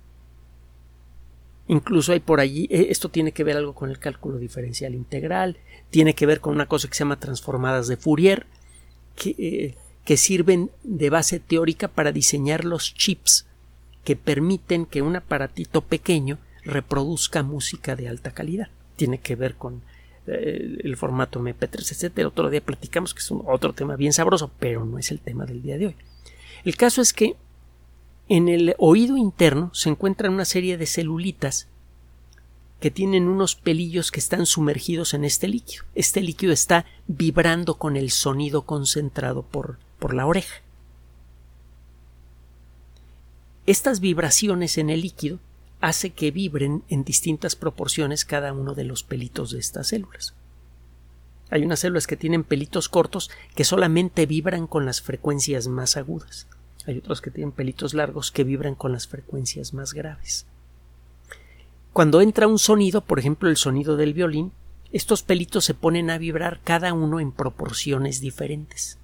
Incluso 1.67 2.13
hay 2.13 2.21
por 2.21 2.39
allí, 2.39 2.69
eh, 2.71 2.87
esto 2.91 3.09
tiene 3.09 3.33
que 3.33 3.43
ver 3.43 3.57
algo 3.57 3.75
con 3.75 3.91
el 3.91 3.99
cálculo 3.99 4.39
diferencial 4.39 4.95
integral, 4.95 5.57
tiene 5.91 6.15
que 6.15 6.27
ver 6.27 6.41
con 6.41 6.55
una 6.55 6.67
cosa 6.67 6.87
que 6.87 6.95
se 6.95 7.01
llama 7.01 7.19
transformadas 7.19 7.89
de 7.89 7.97
Fourier, 7.97 8.47
que, 9.17 9.31
eh, 9.37 9.75
que 10.05 10.17
sirven 10.17 10.71
de 10.85 11.11
base 11.11 11.41
teórica 11.41 11.89
para 11.89 12.13
diseñar 12.13 12.65
los 12.65 12.95
chips 12.95 13.47
que 14.05 14.15
permiten 14.15 14.87
que 14.87 15.03
un 15.03 15.17
aparatito 15.17 15.81
pequeño 15.81 16.39
reproduzca 16.63 17.43
música 17.43 17.97
de 17.97 18.09
alta 18.09 18.31
calidad. 18.31 18.69
Tiene 18.95 19.19
que 19.19 19.35
ver 19.35 19.57
con 19.57 19.83
eh, 20.29 20.79
el 20.85 20.97
formato 20.97 21.41
MP3, 21.41 22.11
etc. 22.13 22.27
Otro 22.29 22.49
día 22.49 22.61
platicamos 22.61 23.13
que 23.13 23.21
es 23.21 23.29
otro 23.33 23.73
tema 23.73 23.97
bien 23.97 24.13
sabroso, 24.13 24.53
pero 24.61 24.85
no 24.85 24.99
es 24.99 25.11
el 25.11 25.19
tema 25.19 25.47
del 25.47 25.63
día 25.63 25.79
de 25.79 25.87
hoy. 25.89 25.97
El 26.69 26.77
caso 26.77 27.01
es 27.01 27.15
que 27.15 27.35
en 28.29 28.51
el 28.51 28.75
oído 28.77 29.17
interno 29.17 29.71
se 29.73 29.89
encuentran 29.89 30.35
una 30.35 30.45
serie 30.45 30.77
de 30.77 30.85
celulitas 30.85 31.67
que 32.79 32.91
tienen 32.91 33.27
unos 33.27 33.55
pelillos 33.55 34.11
que 34.11 34.21
están 34.21 34.45
sumergidos 34.45 35.15
en 35.15 35.25
este 35.25 35.49
líquido. 35.49 35.85
Este 35.95 36.21
líquido 36.21 36.53
está 36.53 36.85
vibrando 37.07 37.79
con 37.79 37.97
el 37.97 38.11
sonido 38.11 38.67
concentrado 38.67 39.45
por, 39.45 39.79
por 39.99 40.13
la 40.13 40.27
oreja. 40.27 40.61
Estas 43.65 44.01
vibraciones 44.01 44.77
en 44.77 44.91
el 44.91 45.01
líquido 45.01 45.39
hace 45.81 46.11
que 46.11 46.31
vibren 46.31 46.83
en 46.91 47.03
distintas 47.03 47.57
proporciones 47.57 48.27
cada 48.27 48.53
uno 48.53 48.75
de 48.75 48.85
los 48.85 49.05
pelitos 49.05 49.53
de 49.53 49.61
estas 49.61 49.89
células. 49.89 50.35
Hay 51.49 51.63
unas 51.63 51.81
células 51.81 52.07
que 52.07 52.19
tienen 52.19 52.45
pelitos 52.45 52.91
cortos 52.91 53.31
que 53.55 53.65
solamente 53.65 54.27
vibran 54.27 54.67
con 54.67 54.85
las 54.85 55.01
frecuencias 55.01 55.67
más 55.67 55.97
agudas. 55.97 56.47
Hay 56.89 56.99
otros 56.99 57.21
que 57.21 57.31
tienen 57.31 57.53
pelitos 57.53 57.93
largos 57.93 58.33
que 58.33 58.45
vibran 58.45 58.75
con 58.75 58.93
las 58.93 59.07
frecuencias 59.07 59.75
más 59.75 59.93
graves. 59.93 60.47
Cuando 61.93 62.23
entra 62.23 62.47
un 62.47 62.59
sonido, 62.59 63.03
por 63.03 63.19
ejemplo 63.19 63.51
el 63.51 63.59
sonido 63.59 63.97
del 63.97 64.15
violín, 64.15 64.53
estos 64.91 65.23
pelitos 65.23 65.67
se 65.67 65.75
ponen 65.75 66.09
a 66.09 66.17
vibrar 66.17 66.61
cada 66.65 66.95
uno 66.95 67.21
en 67.21 67.31
proporciones 67.31 68.21
diferentes. 68.21 68.97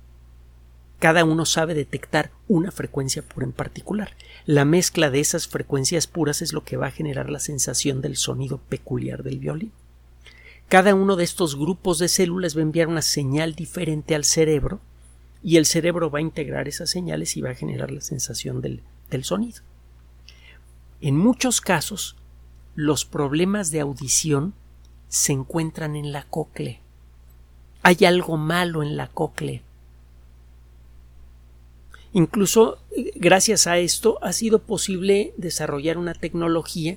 Cada 0.98 1.24
uno 1.24 1.44
sabe 1.44 1.74
detectar 1.74 2.30
una 2.48 2.70
frecuencia 2.70 3.20
pura 3.20 3.44
en 3.44 3.52
particular. 3.52 4.16
La 4.46 4.64
mezcla 4.64 5.10
de 5.10 5.20
esas 5.20 5.46
frecuencias 5.46 6.06
puras 6.06 6.40
es 6.40 6.54
lo 6.54 6.64
que 6.64 6.78
va 6.78 6.86
a 6.86 6.92
generar 6.92 7.28
la 7.28 7.40
sensación 7.40 8.00
del 8.00 8.16
sonido 8.16 8.58
peculiar 8.58 9.22
del 9.22 9.40
violín. 9.40 9.72
Cada 10.70 10.94
uno 10.94 11.16
de 11.16 11.24
estos 11.24 11.56
grupos 11.56 11.98
de 11.98 12.08
células 12.08 12.56
va 12.56 12.60
a 12.60 12.62
enviar 12.62 12.88
una 12.88 13.02
señal 13.02 13.54
diferente 13.54 14.14
al 14.14 14.24
cerebro 14.24 14.80
y 15.44 15.58
el 15.58 15.66
cerebro 15.66 16.10
va 16.10 16.18
a 16.18 16.22
integrar 16.22 16.66
esas 16.66 16.90
señales 16.90 17.36
y 17.36 17.42
va 17.42 17.50
a 17.50 17.54
generar 17.54 17.90
la 17.90 18.00
sensación 18.00 18.60
del, 18.60 18.82
del 19.10 19.22
sonido. 19.22 19.62
En 21.00 21.16
muchos 21.16 21.60
casos, 21.60 22.16
los 22.74 23.04
problemas 23.04 23.70
de 23.70 23.80
audición 23.80 24.54
se 25.08 25.32
encuentran 25.32 25.94
en 25.94 26.12
la 26.12 26.24
cóclea. 26.24 26.80
Hay 27.82 28.04
algo 28.06 28.38
malo 28.38 28.82
en 28.82 28.96
la 28.96 29.08
cóclea. 29.08 29.60
Incluso 32.14 32.78
gracias 33.16 33.66
a 33.66 33.78
esto 33.78 34.18
ha 34.22 34.32
sido 34.32 34.60
posible 34.60 35.34
desarrollar 35.36 35.98
una 35.98 36.14
tecnología 36.14 36.96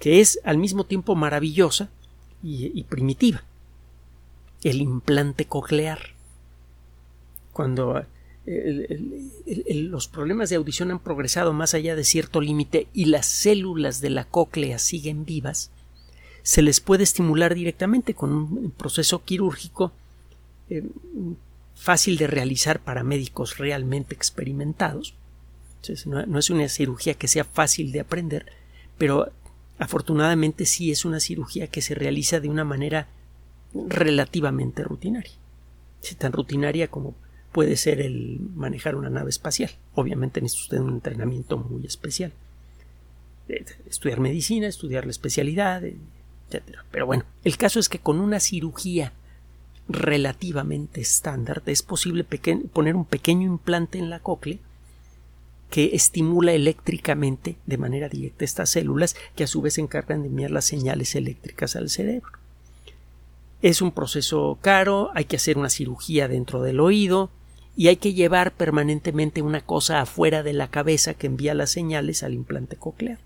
que 0.00 0.20
es 0.20 0.40
al 0.42 0.58
mismo 0.58 0.84
tiempo 0.84 1.14
maravillosa 1.14 1.90
y, 2.42 2.82
primitiva. 2.84 3.44
El 4.64 4.80
implante 4.80 5.44
coclear. 5.44 6.11
Cuando 7.52 8.04
los 9.74 10.08
problemas 10.08 10.50
de 10.50 10.56
audición 10.56 10.90
han 10.90 10.98
progresado 10.98 11.52
más 11.52 11.74
allá 11.74 11.94
de 11.94 12.04
cierto 12.04 12.40
límite 12.40 12.88
y 12.92 13.04
las 13.06 13.26
células 13.26 14.00
de 14.00 14.10
la 14.10 14.24
cóclea 14.24 14.78
siguen 14.78 15.24
vivas, 15.24 15.70
se 16.42 16.62
les 16.62 16.80
puede 16.80 17.04
estimular 17.04 17.54
directamente 17.54 18.14
con 18.14 18.32
un 18.32 18.72
proceso 18.76 19.22
quirúrgico 19.22 19.92
eh, 20.70 20.82
fácil 21.74 22.16
de 22.16 22.26
realizar 22.26 22.80
para 22.80 23.02
médicos 23.02 23.58
realmente 23.58 24.14
experimentados. 24.14 25.14
no, 26.06 26.38
es 26.38 26.50
una 26.50 26.68
cirugía 26.68 27.14
que 27.14 27.28
sea 27.28 27.44
fácil 27.44 27.92
de 27.92 28.00
aprender, 28.00 28.46
pero 28.98 29.30
afortunadamente 29.78 30.66
sí 30.66 30.90
es 30.90 31.04
una 31.04 31.20
cirugía 31.20 31.66
que 31.66 31.82
se 31.82 31.94
realiza 31.94 32.40
de 32.40 32.48
una 32.48 32.64
manera 32.64 33.08
relativamente 33.74 34.84
rutinaria. 34.84 35.32
tan 36.18 36.32
rutinaria 36.32 36.88
como 36.88 37.14
puede 37.52 37.76
ser 37.76 38.00
el 38.00 38.40
manejar 38.54 38.96
una 38.96 39.10
nave 39.10 39.30
espacial. 39.30 39.70
Obviamente 39.94 40.40
necesita 40.40 40.64
usted 40.64 40.78
un 40.78 40.94
entrenamiento 40.94 41.58
muy 41.58 41.86
especial. 41.86 42.32
Eh, 43.48 43.64
estudiar 43.88 44.20
medicina, 44.20 44.66
estudiar 44.66 45.04
la 45.04 45.10
especialidad, 45.10 45.84
eh, 45.84 45.96
pero 46.90 47.06
bueno, 47.06 47.24
el 47.44 47.56
caso 47.56 47.80
es 47.80 47.88
que 47.88 47.98
con 47.98 48.20
una 48.20 48.40
cirugía 48.40 49.12
relativamente 49.88 51.00
estándar 51.00 51.62
es 51.66 51.82
posible 51.82 52.24
poner 52.72 52.96
un 52.96 53.04
pequeño 53.04 53.46
implante 53.46 53.98
en 53.98 54.10
la 54.10 54.20
cóclea 54.20 54.58
que 55.70 55.94
estimula 55.94 56.52
eléctricamente 56.52 57.56
de 57.66 57.78
manera 57.78 58.08
directa 58.08 58.44
estas 58.44 58.70
células 58.70 59.16
que 59.34 59.44
a 59.44 59.46
su 59.46 59.62
vez 59.62 59.74
se 59.74 59.80
encargan 59.80 60.22
de 60.22 60.28
enviar 60.28 60.50
las 60.50 60.66
señales 60.66 61.14
eléctricas 61.14 61.76
al 61.76 61.88
cerebro. 61.88 62.30
Es 63.62 63.80
un 63.80 63.92
proceso 63.92 64.58
caro, 64.60 65.10
hay 65.14 65.24
que 65.24 65.36
hacer 65.36 65.56
una 65.56 65.70
cirugía 65.70 66.28
dentro 66.28 66.62
del 66.62 66.78
oído 66.78 67.30
y 67.76 67.88
hay 67.88 67.96
que 67.96 68.12
llevar 68.12 68.52
permanentemente 68.52 69.42
una 69.42 69.60
cosa 69.62 70.00
afuera 70.00 70.42
de 70.42 70.52
la 70.52 70.68
cabeza 70.68 71.14
que 71.14 71.26
envía 71.26 71.54
las 71.54 71.70
señales 71.70 72.22
al 72.22 72.34
implante 72.34 72.76
coclear. 72.76 73.18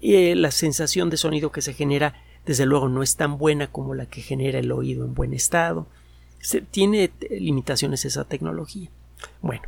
Y 0.00 0.34
la 0.34 0.52
sensación 0.52 1.10
de 1.10 1.16
sonido 1.16 1.50
que 1.50 1.62
se 1.62 1.74
genera, 1.74 2.14
desde 2.46 2.66
luego, 2.66 2.88
no 2.88 3.02
es 3.02 3.16
tan 3.16 3.36
buena 3.36 3.66
como 3.66 3.94
la 3.94 4.06
que 4.06 4.22
genera 4.22 4.60
el 4.60 4.70
oído 4.70 5.04
en 5.04 5.14
buen 5.14 5.34
estado. 5.34 5.88
Se, 6.40 6.60
tiene 6.60 7.10
limitaciones 7.30 8.04
esa 8.04 8.24
tecnología. 8.24 8.88
Bueno. 9.42 9.64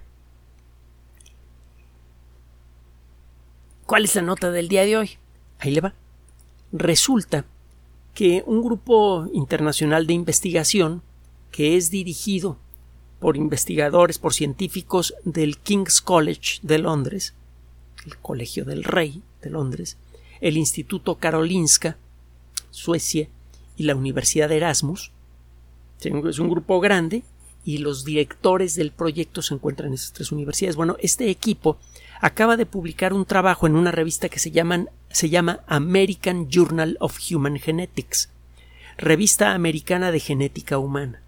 ¿Cuál 3.86 4.04
es 4.04 4.14
la 4.14 4.22
nota 4.22 4.52
del 4.52 4.68
día 4.68 4.84
de 4.84 4.96
hoy? 4.96 5.10
Ahí 5.58 5.72
le 5.72 5.80
va. 5.80 5.94
Resulta 6.70 7.44
que 8.14 8.44
un 8.46 8.62
grupo 8.62 9.28
internacional 9.32 10.06
de 10.06 10.12
investigación 10.12 11.02
que 11.50 11.76
es 11.76 11.90
dirigido 11.90 12.56
por 13.20 13.36
investigadores, 13.36 14.18
por 14.18 14.34
científicos 14.34 15.14
del 15.24 15.58
King's 15.58 16.00
College 16.00 16.58
de 16.62 16.78
Londres, 16.78 17.34
el 18.06 18.16
Colegio 18.16 18.64
del 18.64 18.82
Rey 18.82 19.22
de 19.42 19.50
Londres, 19.50 19.96
el 20.40 20.56
Instituto 20.56 21.16
Karolinska, 21.16 21.96
Suecia, 22.70 23.28
y 23.80 23.84
la 23.84 23.96
Universidad 23.96 24.50
de 24.50 24.58
Erasmus. 24.58 25.10
Es 26.02 26.38
un 26.38 26.50
grupo 26.50 26.80
grande 26.80 27.22
y 27.64 27.78
los 27.78 28.04
directores 28.04 28.74
del 28.74 28.90
proyecto 28.90 29.40
se 29.40 29.54
encuentran 29.54 29.88
en 29.88 29.94
esas 29.94 30.12
tres 30.12 30.32
universidades. 30.32 30.76
Bueno, 30.76 30.96
este 31.00 31.30
equipo 31.30 31.78
acaba 32.20 32.58
de 32.58 32.66
publicar 32.66 33.14
un 33.14 33.24
trabajo 33.24 33.66
en 33.66 33.76
una 33.76 33.90
revista 33.90 34.28
que 34.28 34.38
se, 34.38 34.52
se 35.10 35.30
llama 35.30 35.60
American 35.66 36.50
Journal 36.50 36.98
of 37.00 37.18
Human 37.30 37.58
Genetics, 37.58 38.28
revista 38.98 39.54
americana 39.54 40.12
de 40.12 40.20
genética 40.20 40.76
humana, 40.76 41.22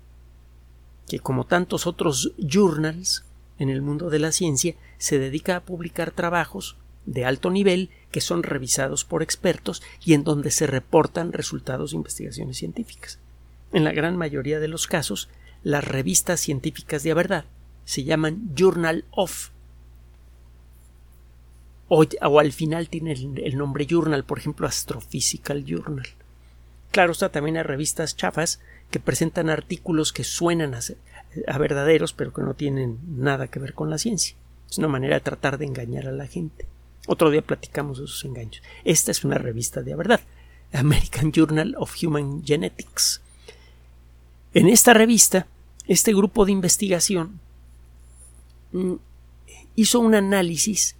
que 1.09 1.21
como 1.21 1.45
tantos 1.45 1.87
otros 1.87 2.33
journals 2.38 3.25
en 3.59 3.69
el 3.69 3.83
mundo 3.83 4.11
de 4.11 4.19
la 4.19 4.33
ciencia 4.33 4.75
se 4.99 5.19
dedica 5.19 5.57
a 5.57 5.61
publicar 5.61 6.11
trabajos 6.11 6.77
de 7.07 7.25
alto 7.25 7.51
nivel 7.51 7.91
que 8.11 8.21
son 8.21 8.43
revisados 8.43 9.05
por 9.05 9.23
expertos 9.23 9.83
y 10.05 10.15
en 10.15 10.25
donde 10.25 10.51
se 10.51 10.67
reportan 10.67 11.33
resultados 11.33 11.91
de 11.91 11.97
investigaciones 11.97 12.59
científicas. 12.59 13.19
En 13.73 13.85
la 13.85 13.93
gran 13.93 14.17
mayoría 14.17 14.61
de 14.61 14.69
los 14.69 14.87
casos, 14.87 15.29
las 15.62 15.85
revistas 15.85 16.41
científicas 16.41 17.03
de 17.03 17.15
verdad 17.15 17.45
se 17.85 18.05
llaman 18.05 18.51
Journal 18.55 19.05
of 19.11 19.51
o, 21.95 22.41
al 22.41 22.53
final 22.53 22.88
tiene 22.88 23.12
el, 23.12 23.59
nombre 23.59 23.87
Journal, 23.87 24.25
por 24.25 24.38
ejemplo 24.38 24.67
Astrophysical 24.67 25.67
Journal. 25.67 26.07
Claro 26.91 27.12
está 27.12 27.29
también 27.29 27.59
hay 27.59 27.65
revistas 27.65 28.17
chafas 28.17 28.61
que 28.92 29.00
presentan 29.00 29.50
artículos 29.50 30.12
que 30.12 30.22
suenan 30.22 30.74
a 30.74 31.59
verdaderos 31.59 32.12
pero 32.12 32.33
que 32.33 32.42
no 32.42 32.55
tienen 32.55 32.98
nada 33.09 33.48
que 33.48 33.59
ver 33.59 33.74
con 33.74 33.90
la 33.90 33.98
ciencia. 33.98 34.37
Es 34.70 34.78
una 34.78 34.88
manera 34.88 35.16
de 35.16 35.22
tratar 35.22 35.59
de 35.59 35.64
engañar 35.64 36.07
a 36.07 36.12
la 36.12 36.26
gente. 36.28 36.66
Otro 37.09 37.31
día 37.31 37.42
platicamos 37.42 37.98
de 37.98 38.05
esos 38.05 38.24
engaños. 38.24 38.62
Esta 38.85 39.11
es 39.11 39.24
una 39.24 39.38
revista 39.38 39.83
de 39.83 39.96
verdad, 39.96 40.20
American 40.72 41.33
Journal 41.33 41.74
of 41.78 41.96
Human 42.00 42.44
Genetics. 42.44 43.20
En 44.55 44.68
esta 44.68 44.94
revista, 44.94 45.46
este 45.88 46.14
grupo 46.14 46.44
de 46.44 46.52
investigación 46.52 47.40
mm, 48.72 48.94
hizo 49.74 50.00
un 50.00 50.14
análisis 50.14 50.96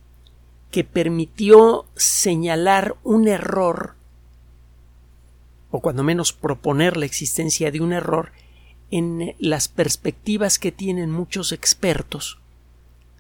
que 0.71 0.83
permitió 0.83 1.85
señalar 1.95 2.97
un 3.05 3.29
error, 3.29 3.95
o 5.73 5.81
cuando 5.81 6.05
menos 6.05 6.33
proponer 6.33 6.97
la 6.97 7.07
existencia 7.07 7.73
de 7.73 7.81
un 7.81 7.93
error, 7.93 8.31
en 8.93 9.35
las 9.39 9.69
perspectivas 9.69 10.59
que 10.59 10.71
tienen 10.71 11.11
muchos 11.11 11.51
expertos 11.51 12.39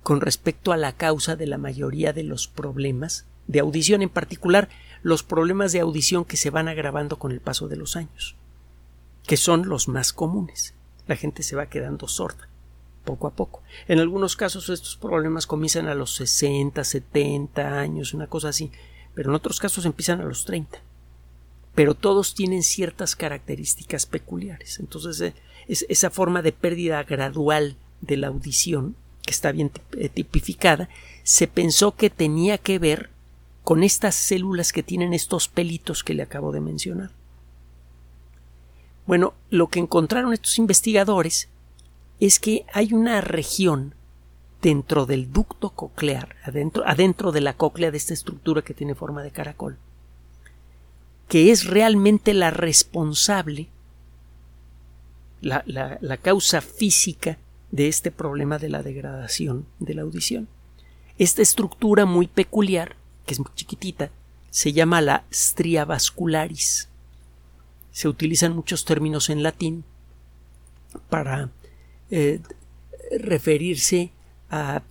con 0.02 0.20
respecto 0.20 0.70
a 0.70 0.76
la 0.76 0.92
causa 0.92 1.34
de 1.34 1.46
la 1.46 1.56
mayoría 1.56 2.12
de 2.12 2.24
los 2.24 2.48
problemas 2.48 3.24
de 3.46 3.60
audición, 3.60 4.02
en 4.02 4.10
particular 4.10 4.68
los 5.02 5.22
problemas 5.22 5.72
de 5.72 5.80
audición 5.80 6.26
que 6.26 6.36
se 6.36 6.50
van 6.50 6.68
agravando 6.68 7.18
con 7.18 7.32
el 7.32 7.40
paso 7.40 7.68
de 7.68 7.76
los 7.76 7.96
años, 7.96 8.36
que 9.26 9.38
son 9.38 9.66
los 9.68 9.88
más 9.88 10.12
comunes. 10.12 10.74
La 11.08 11.16
gente 11.16 11.42
se 11.42 11.56
va 11.56 11.66
quedando 11.66 12.06
sorda 12.06 12.48
poco 13.04 13.26
a 13.26 13.30
poco. 13.30 13.62
En 13.88 13.98
algunos 13.98 14.36
casos 14.36 14.68
estos 14.68 14.96
problemas 14.96 15.46
comienzan 15.46 15.88
a 15.88 15.94
los 15.94 16.14
60, 16.16 16.84
70 16.84 17.80
años, 17.80 18.12
una 18.12 18.26
cosa 18.26 18.50
así, 18.50 18.70
pero 19.14 19.30
en 19.30 19.36
otros 19.36 19.58
casos 19.58 19.86
empiezan 19.86 20.20
a 20.20 20.24
los 20.24 20.44
30. 20.44 20.78
Pero 21.74 21.94
todos 21.94 22.34
tienen 22.34 22.62
ciertas 22.62 23.16
características 23.16 24.06
peculiares. 24.06 24.78
Entonces, 24.78 25.20
eh, 25.20 25.34
es 25.68 25.86
esa 25.88 26.10
forma 26.10 26.42
de 26.42 26.52
pérdida 26.52 27.02
gradual 27.04 27.76
de 28.00 28.16
la 28.16 28.28
audición 28.28 28.96
que 29.22 29.30
está 29.30 29.52
bien 29.52 29.70
eh, 29.96 30.08
tipificada, 30.08 30.88
se 31.22 31.46
pensó 31.46 31.94
que 31.94 32.10
tenía 32.10 32.58
que 32.58 32.78
ver 32.78 33.10
con 33.62 33.84
estas 33.84 34.14
células 34.16 34.72
que 34.72 34.82
tienen 34.82 35.14
estos 35.14 35.48
pelitos 35.48 36.02
que 36.02 36.14
le 36.14 36.22
acabo 36.22 36.52
de 36.52 36.60
mencionar. 36.60 37.10
Bueno, 39.06 39.34
lo 39.50 39.68
que 39.68 39.78
encontraron 39.78 40.32
estos 40.32 40.58
investigadores 40.58 41.48
es 42.20 42.38
que 42.38 42.66
hay 42.72 42.92
una 42.92 43.20
región 43.20 43.94
dentro 44.60 45.06
del 45.06 45.32
ducto 45.32 45.70
coclear, 45.70 46.36
adentro, 46.44 46.84
adentro 46.86 47.32
de 47.32 47.40
la 47.40 47.54
cóclea 47.54 47.90
de 47.90 47.96
esta 47.96 48.14
estructura 48.14 48.62
que 48.62 48.74
tiene 48.74 48.94
forma 48.94 49.22
de 49.22 49.32
caracol, 49.32 49.78
que 51.32 51.50
es 51.50 51.64
realmente 51.64 52.34
la 52.34 52.50
responsable, 52.50 53.68
la, 55.40 55.64
la 55.66 56.16
causa 56.18 56.60
física 56.60 57.38
de 57.70 57.88
este 57.88 58.10
problema 58.10 58.58
de 58.58 58.68
la 58.68 58.82
degradación 58.82 59.64
de 59.78 59.94
la 59.94 60.02
audición. 60.02 60.46
Esta 61.16 61.40
estructura 61.40 62.04
muy 62.04 62.26
peculiar, 62.26 62.96
que 63.24 63.32
es 63.32 63.40
muy 63.40 63.48
chiquitita, 63.54 64.10
se 64.50 64.74
llama 64.74 65.00
la 65.00 65.24
stria 65.32 65.86
vascularis. 65.86 66.90
Se 67.92 68.08
utilizan 68.08 68.54
muchos 68.54 68.84
términos 68.84 69.30
en 69.30 69.42
latín 69.42 69.84
para 71.08 71.48
eh, 72.10 72.40
referirse 73.18 74.10
a, 74.50 74.82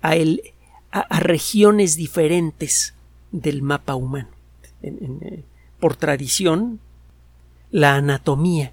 a, 0.00 1.20
regiones 1.20 1.96
diferentes 1.96 2.94
del 3.30 3.60
mapa 3.60 3.94
humano. 3.94 4.33
Eh, 4.84 5.44
por 5.80 5.96
tradición, 5.96 6.80
la 7.70 7.96
anatomía 7.96 8.72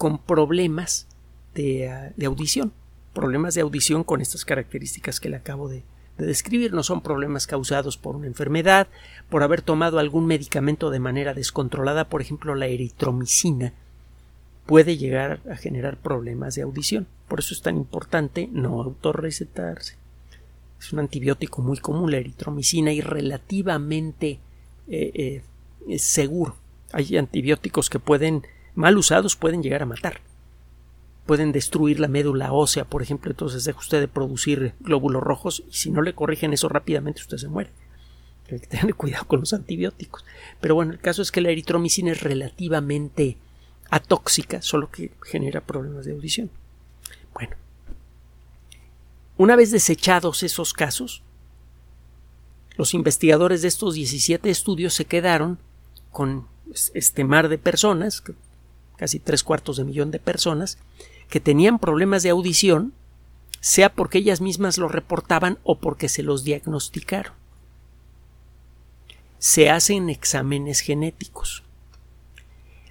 con 0.00 0.16
problemas 0.16 1.06
de, 1.54 2.10
de, 2.16 2.24
audición, 2.24 2.72
problemas 3.12 3.54
de 3.54 3.60
audición 3.60 4.02
con 4.02 4.22
estas 4.22 4.46
características 4.46 5.20
que 5.20 5.28
le 5.28 5.36
acabo 5.36 5.68
de, 5.68 5.82
de 6.16 6.24
describir 6.24 6.72
no 6.72 6.82
son 6.82 7.02
problemas 7.02 7.46
causados 7.46 7.98
por 7.98 8.16
una 8.16 8.26
enfermedad, 8.26 8.88
por 9.28 9.42
haber 9.42 9.60
tomado 9.60 9.98
algún 9.98 10.24
medicamento 10.24 10.88
de 10.88 11.00
manera 11.00 11.34
descontrolada, 11.34 12.08
por 12.08 12.22
ejemplo 12.22 12.54
la 12.54 12.66
eritromicina, 12.66 13.74
puede 14.64 14.96
llegar 14.96 15.40
a 15.50 15.56
generar 15.56 15.98
problemas 15.98 16.54
de 16.54 16.62
audición. 16.62 17.06
Por 17.28 17.40
eso 17.40 17.52
es 17.52 17.60
tan 17.60 17.76
importante 17.76 18.48
no 18.52 18.80
autorrecetarse. 18.80 19.96
Es 20.80 20.94
un 20.94 21.00
antibiótico 21.00 21.60
muy 21.60 21.76
común 21.76 22.10
la 22.10 22.16
eritromicina 22.16 22.90
y 22.90 23.02
relativamente 23.02 24.38
eh, 24.88 25.42
eh, 25.88 25.98
seguro. 25.98 26.56
Hay 26.92 27.18
antibióticos 27.18 27.90
que 27.90 27.98
pueden, 27.98 28.44
mal 28.74 28.96
usados, 28.96 29.36
pueden 29.36 29.62
llegar 29.62 29.82
a 29.82 29.86
matar 29.86 30.20
pueden 31.30 31.52
destruir 31.52 32.00
la 32.00 32.08
médula 32.08 32.52
ósea, 32.52 32.84
por 32.84 33.02
ejemplo, 33.02 33.30
entonces 33.30 33.62
deja 33.62 33.78
usted 33.78 34.00
de 34.00 34.08
producir 34.08 34.74
glóbulos 34.80 35.22
rojos 35.22 35.62
y 35.70 35.72
si 35.72 35.88
no 35.88 36.02
le 36.02 36.12
corrigen 36.12 36.52
eso 36.52 36.68
rápidamente 36.68 37.20
usted 37.20 37.36
se 37.36 37.46
muere. 37.46 37.70
Hay 38.50 38.58
que 38.58 38.66
tener 38.66 38.94
cuidado 38.96 39.26
con 39.28 39.38
los 39.38 39.52
antibióticos. 39.52 40.24
Pero 40.60 40.74
bueno, 40.74 40.90
el 40.90 40.98
caso 40.98 41.22
es 41.22 41.30
que 41.30 41.40
la 41.40 41.50
eritromicina 41.50 42.10
es 42.10 42.20
relativamente 42.20 43.36
atóxica, 43.90 44.60
solo 44.60 44.90
que 44.90 45.12
genera 45.22 45.60
problemas 45.60 46.04
de 46.04 46.14
audición. 46.14 46.50
Bueno, 47.32 47.54
una 49.36 49.54
vez 49.54 49.70
desechados 49.70 50.42
esos 50.42 50.72
casos, 50.72 51.22
los 52.76 52.92
investigadores 52.92 53.62
de 53.62 53.68
estos 53.68 53.94
17 53.94 54.50
estudios 54.50 54.94
se 54.94 55.04
quedaron 55.04 55.60
con 56.10 56.48
este 56.92 57.22
mar 57.22 57.48
de 57.48 57.58
personas, 57.58 58.20
casi 59.00 59.18
tres 59.18 59.42
cuartos 59.42 59.78
de 59.78 59.84
millón 59.84 60.10
de 60.10 60.18
personas, 60.18 60.76
que 61.30 61.40
tenían 61.40 61.78
problemas 61.78 62.22
de 62.22 62.28
audición, 62.28 62.92
sea 63.58 63.94
porque 63.94 64.18
ellas 64.18 64.42
mismas 64.42 64.76
lo 64.76 64.88
reportaban 64.88 65.58
o 65.62 65.78
porque 65.78 66.10
se 66.10 66.22
los 66.22 66.44
diagnosticaron. 66.44 67.32
Se 69.38 69.70
hacen 69.70 70.10
exámenes 70.10 70.80
genéticos. 70.80 71.62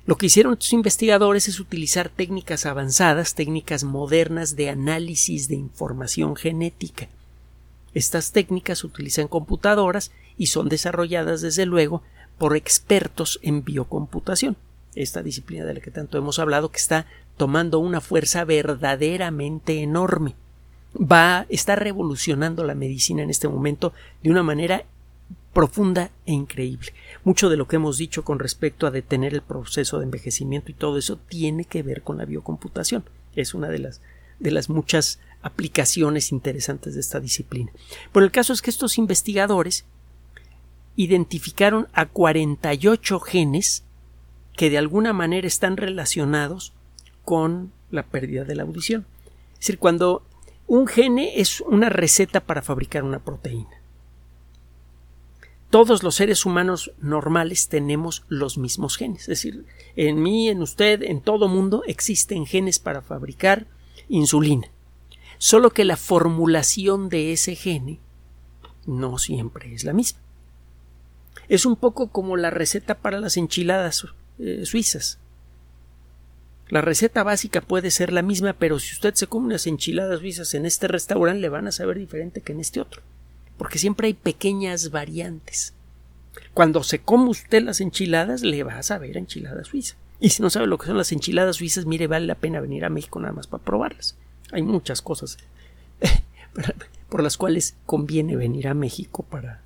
Lo 0.07 0.17
que 0.17 0.25
hicieron 0.25 0.53
estos 0.53 0.73
investigadores 0.73 1.47
es 1.47 1.59
utilizar 1.59 2.09
técnicas 2.09 2.65
avanzadas, 2.65 3.35
técnicas 3.35 3.83
modernas 3.83 4.55
de 4.55 4.71
análisis 4.71 5.47
de 5.47 5.57
información 5.57 6.35
genética. 6.35 7.07
Estas 7.93 8.31
técnicas 8.31 8.83
utilizan 8.83 9.27
computadoras 9.27 10.11
y 10.39 10.47
son 10.47 10.69
desarrolladas 10.69 11.41
desde 11.41 11.67
luego 11.67 12.01
por 12.39 12.55
expertos 12.55 13.39
en 13.43 13.63
biocomputación, 13.63 14.57
esta 15.03 15.23
disciplina 15.23 15.65
de 15.65 15.75
la 15.75 15.79
que 15.79 15.91
tanto 15.91 16.17
hemos 16.17 16.39
hablado 16.39 16.71
que 16.71 16.77
está 16.77 17.05
tomando 17.37 17.79
una 17.79 18.01
fuerza 18.01 18.43
verdaderamente 18.43 19.81
enorme. 19.81 20.35
Va, 20.95 21.45
está 21.49 21.75
revolucionando 21.75 22.63
la 22.63 22.75
medicina 22.75 23.23
en 23.23 23.29
este 23.29 23.47
momento 23.47 23.93
de 24.23 24.31
una 24.31 24.43
manera 24.43 24.83
profunda 25.53 26.11
e 26.25 26.33
increíble. 26.33 26.93
Mucho 27.23 27.49
de 27.49 27.57
lo 27.57 27.67
que 27.67 27.77
hemos 27.77 27.97
dicho 27.97 28.23
con 28.23 28.39
respecto 28.39 28.87
a 28.87 28.91
detener 28.91 29.33
el 29.33 29.41
proceso 29.41 29.99
de 29.99 30.05
envejecimiento 30.05 30.71
y 30.71 30.75
todo 30.75 30.97
eso 30.97 31.17
tiene 31.17 31.65
que 31.65 31.83
ver 31.83 32.01
con 32.01 32.17
la 32.17 32.25
biocomputación. 32.25 33.05
Es 33.35 33.53
una 33.53 33.69
de 33.69 33.79
las, 33.79 34.01
de 34.39 34.51
las 34.51 34.69
muchas 34.69 35.19
aplicaciones 35.41 36.31
interesantes 36.31 36.95
de 36.95 36.99
esta 36.99 37.19
disciplina. 37.19 37.71
Pero 38.11 38.25
el 38.25 38.31
caso 38.31 38.51
es 38.51 38.61
que 38.61 38.69
estos 38.69 38.97
investigadores 38.97 39.85
identificaron 40.97 41.87
a 41.93 42.07
48 42.07 43.19
genes 43.21 43.83
que 44.59 44.69
de 44.69 44.77
alguna 44.77 45.13
manera 45.13 45.47
están 45.47 45.77
relacionados 45.77 46.73
con 47.23 47.71
la 47.91 48.03
pérdida 48.03 48.43
de 48.43 48.55
la 48.55 48.63
audición. 48.63 49.05
Es 49.53 49.59
decir, 49.59 49.79
cuando 49.79 50.21
un 50.67 50.85
gene 50.85 51.39
es 51.39 51.61
una 51.61 51.87
receta 51.87 52.41
para 52.41 52.61
fabricar 52.61 53.05
una 53.05 53.19
proteína. 53.19 53.81
Todos 55.69 56.03
los 56.03 56.15
seres 56.15 56.45
humanos 56.45 56.91
normales 56.99 57.69
tenemos 57.69 58.25
los 58.27 58.57
mismos 58.57 58.97
genes. 58.97 59.21
Es 59.21 59.27
decir, 59.27 59.65
en 59.95 60.21
mí, 60.21 60.49
en 60.49 60.61
usted, 60.61 61.03
en 61.03 61.21
todo 61.21 61.47
mundo 61.47 61.83
existen 61.87 62.45
genes 62.45 62.79
para 62.79 63.01
fabricar 63.01 63.65
insulina. 64.09 64.67
Solo 65.37 65.69
que 65.69 65.85
la 65.85 65.95
formulación 65.95 67.07
de 67.07 67.31
ese 67.31 67.55
gene 67.55 68.01
no 68.85 69.19
siempre 69.19 69.73
es 69.73 69.85
la 69.85 69.93
misma. 69.93 70.19
Es 71.47 71.65
un 71.65 71.77
poco 71.77 72.09
como 72.09 72.35
la 72.35 72.49
receta 72.49 72.95
para 72.95 73.21
las 73.21 73.37
enchiladas 73.37 74.05
eh, 74.39 74.65
suizas. 74.65 75.19
La 76.69 76.81
receta 76.81 77.23
básica 77.23 77.61
puede 77.61 77.89
ser 77.89 78.13
la 78.13 78.21
misma, 78.21 78.53
pero 78.53 78.77
si 78.77 78.93
usted 78.93 79.15
se 79.15 79.27
come 79.27 79.47
unas 79.47 79.65
enchiladas 79.65 80.19
suizas 80.19 80.53
en 80.53 80.65
este 80.65 80.87
restaurante, 80.87 81.41
le 81.41 81.49
van 81.49 81.67
a 81.67 81.71
saber 81.71 81.97
diferente 81.97 82.41
que 82.41 82.51
en 82.51 82.59
este 82.59 82.79
otro. 82.79 83.01
Porque 83.57 83.79
siempre 83.79 84.07
hay 84.07 84.13
pequeñas 84.13 84.91
variantes. 84.91 85.73
Cuando 86.53 86.83
se 86.83 86.99
come 86.99 87.29
usted 87.29 87.63
las 87.63 87.81
enchiladas, 87.81 88.43
le 88.43 88.63
va 88.63 88.77
a 88.77 88.83
saber 88.83 89.15
a 89.15 89.19
enchilada 89.19 89.63
suiza. 89.63 89.95
Y 90.19 90.29
si 90.29 90.43
no 90.43 90.49
sabe 90.49 90.67
lo 90.67 90.77
que 90.77 90.85
son 90.85 90.97
las 90.97 91.11
enchiladas 91.11 91.55
suizas, 91.55 91.85
mire, 91.85 92.05
vale 92.05 92.27
la 92.27 92.35
pena 92.35 92.59
venir 92.59 92.85
a 92.85 92.89
México 92.89 93.19
nada 93.19 93.33
más 93.33 93.47
para 93.47 93.63
probarlas. 93.63 94.15
Hay 94.51 94.61
muchas 94.61 95.01
cosas 95.01 95.37
por 97.09 97.23
las 97.23 97.37
cuales 97.37 97.75
conviene 97.87 98.35
venir 98.35 98.67
a 98.67 98.73
México 98.75 99.23
para, 99.23 99.61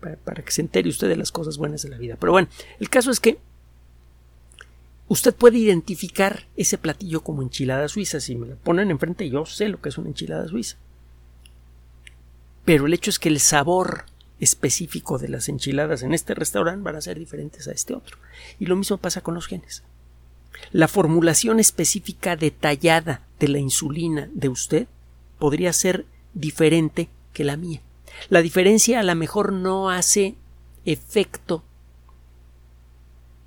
para, 0.00 0.16
para 0.16 0.42
que 0.42 0.50
se 0.50 0.60
entere 0.60 0.90
usted 0.90 1.08
de 1.08 1.16
las 1.16 1.32
cosas 1.32 1.56
buenas 1.56 1.82
de 1.82 1.88
la 1.88 1.98
vida. 1.98 2.16
Pero 2.20 2.32
bueno, 2.32 2.48
el 2.78 2.90
caso 2.90 3.10
es 3.10 3.20
que 3.20 3.38
Usted 5.08 5.34
puede 5.34 5.58
identificar 5.58 6.46
ese 6.56 6.78
platillo 6.78 7.22
como 7.22 7.42
enchilada 7.42 7.88
suiza. 7.88 8.20
Si 8.20 8.34
me 8.34 8.46
la 8.46 8.56
ponen 8.56 8.90
enfrente, 8.90 9.28
yo 9.28 9.46
sé 9.46 9.68
lo 9.68 9.80
que 9.80 9.90
es 9.90 9.98
una 9.98 10.08
enchilada 10.08 10.48
suiza. 10.48 10.76
Pero 12.64 12.86
el 12.86 12.94
hecho 12.94 13.10
es 13.10 13.18
que 13.18 13.28
el 13.28 13.38
sabor 13.38 14.06
específico 14.40 15.18
de 15.18 15.28
las 15.28 15.48
enchiladas 15.48 16.02
en 16.02 16.12
este 16.12 16.34
restaurante 16.34 16.82
van 16.82 16.96
a 16.96 17.00
ser 17.00 17.18
diferentes 17.18 17.68
a 17.68 17.72
este 17.72 17.94
otro. 17.94 18.18
Y 18.58 18.66
lo 18.66 18.76
mismo 18.76 18.98
pasa 18.98 19.20
con 19.20 19.34
los 19.34 19.46
genes. 19.46 19.84
La 20.72 20.88
formulación 20.88 21.60
específica 21.60 22.36
detallada 22.36 23.22
de 23.38 23.48
la 23.48 23.58
insulina 23.58 24.28
de 24.32 24.48
usted 24.48 24.86
podría 25.38 25.72
ser 25.72 26.06
diferente 26.34 27.08
que 27.32 27.44
la 27.44 27.56
mía. 27.56 27.80
La 28.28 28.42
diferencia 28.42 29.00
a 29.00 29.02
lo 29.02 29.14
mejor 29.14 29.52
no 29.52 29.90
hace 29.90 30.34
efecto 30.84 31.62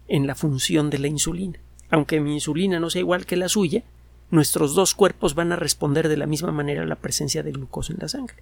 en 0.09 0.27
la 0.27 0.35
función 0.35 0.89
de 0.89 0.99
la 0.99 1.07
insulina. 1.07 1.59
Aunque 1.89 2.19
mi 2.19 2.33
insulina 2.33 2.79
no 2.79 2.89
sea 2.89 2.99
igual 2.99 3.25
que 3.25 3.35
la 3.35 3.49
suya, 3.49 3.83
nuestros 4.31 4.75
dos 4.75 4.93
cuerpos 4.93 5.35
van 5.35 5.51
a 5.51 5.55
responder 5.55 6.07
de 6.07 6.17
la 6.17 6.27
misma 6.27 6.51
manera 6.51 6.83
a 6.83 6.85
la 6.85 6.95
presencia 6.95 7.43
de 7.43 7.51
glucosa 7.51 7.93
en 7.93 7.99
la 7.99 8.07
sangre. 8.07 8.37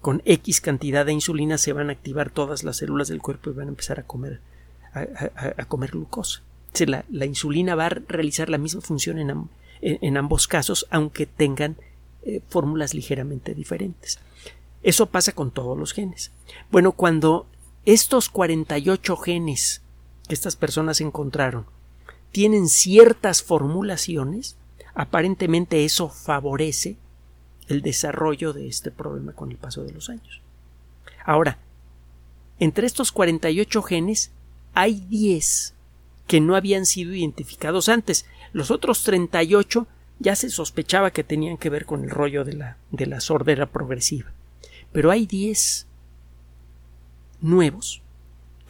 Con 0.00 0.22
X 0.24 0.60
cantidad 0.60 1.06
de 1.06 1.12
insulina 1.12 1.58
se 1.58 1.72
van 1.72 1.88
a 1.88 1.92
activar 1.92 2.30
todas 2.30 2.64
las 2.64 2.78
células 2.78 3.08
del 3.08 3.20
cuerpo 3.20 3.50
y 3.50 3.54
van 3.54 3.66
a 3.66 3.70
empezar 3.70 4.00
a 4.00 4.02
comer, 4.02 4.40
a, 4.94 5.64
comer 5.66 5.90
glucosa. 5.90 6.42
la, 6.86 7.26
insulina 7.26 7.74
va 7.74 7.86
a 7.86 7.90
realizar 7.90 8.48
la 8.48 8.58
misma 8.58 8.80
función 8.80 9.18
en, 9.82 10.16
ambos 10.16 10.48
casos, 10.48 10.86
aunque 10.90 11.26
tengan 11.26 11.76
eh, 12.22 12.40
fórmulas 12.48 12.94
ligeramente 12.94 13.54
diferentes. 13.54 14.18
Eso 14.82 15.06
pasa 15.06 15.32
con 15.32 15.50
todos 15.50 15.78
los 15.78 15.92
genes. 15.92 16.32
Bueno, 16.70 16.92
cuando 16.92 17.46
estos 17.84 18.30
48 18.30 19.16
genes 19.18 19.82
que 20.30 20.34
estas 20.34 20.54
personas 20.54 21.00
encontraron 21.00 21.66
tienen 22.30 22.68
ciertas 22.68 23.42
formulaciones, 23.42 24.56
aparentemente 24.94 25.84
eso 25.84 26.08
favorece 26.08 26.98
el 27.66 27.82
desarrollo 27.82 28.52
de 28.52 28.68
este 28.68 28.92
problema 28.92 29.32
con 29.32 29.50
el 29.50 29.56
paso 29.56 29.82
de 29.82 29.90
los 29.90 30.08
años. 30.08 30.40
Ahora, 31.24 31.58
entre 32.60 32.86
estos 32.86 33.10
48 33.10 33.82
genes 33.82 34.30
hay 34.72 35.00
10 35.08 35.74
que 36.28 36.40
no 36.40 36.54
habían 36.54 36.86
sido 36.86 37.12
identificados 37.12 37.88
antes. 37.88 38.24
Los 38.52 38.70
otros 38.70 39.02
38 39.02 39.88
ya 40.20 40.36
se 40.36 40.48
sospechaba 40.48 41.10
que 41.10 41.24
tenían 41.24 41.56
que 41.56 41.70
ver 41.70 41.86
con 41.86 42.04
el 42.04 42.10
rollo 42.10 42.44
de 42.44 42.52
la, 42.52 42.76
de 42.92 43.06
la 43.06 43.20
sordera 43.20 43.66
progresiva. 43.66 44.30
Pero 44.92 45.10
hay 45.10 45.26
10 45.26 45.88
nuevos 47.40 48.00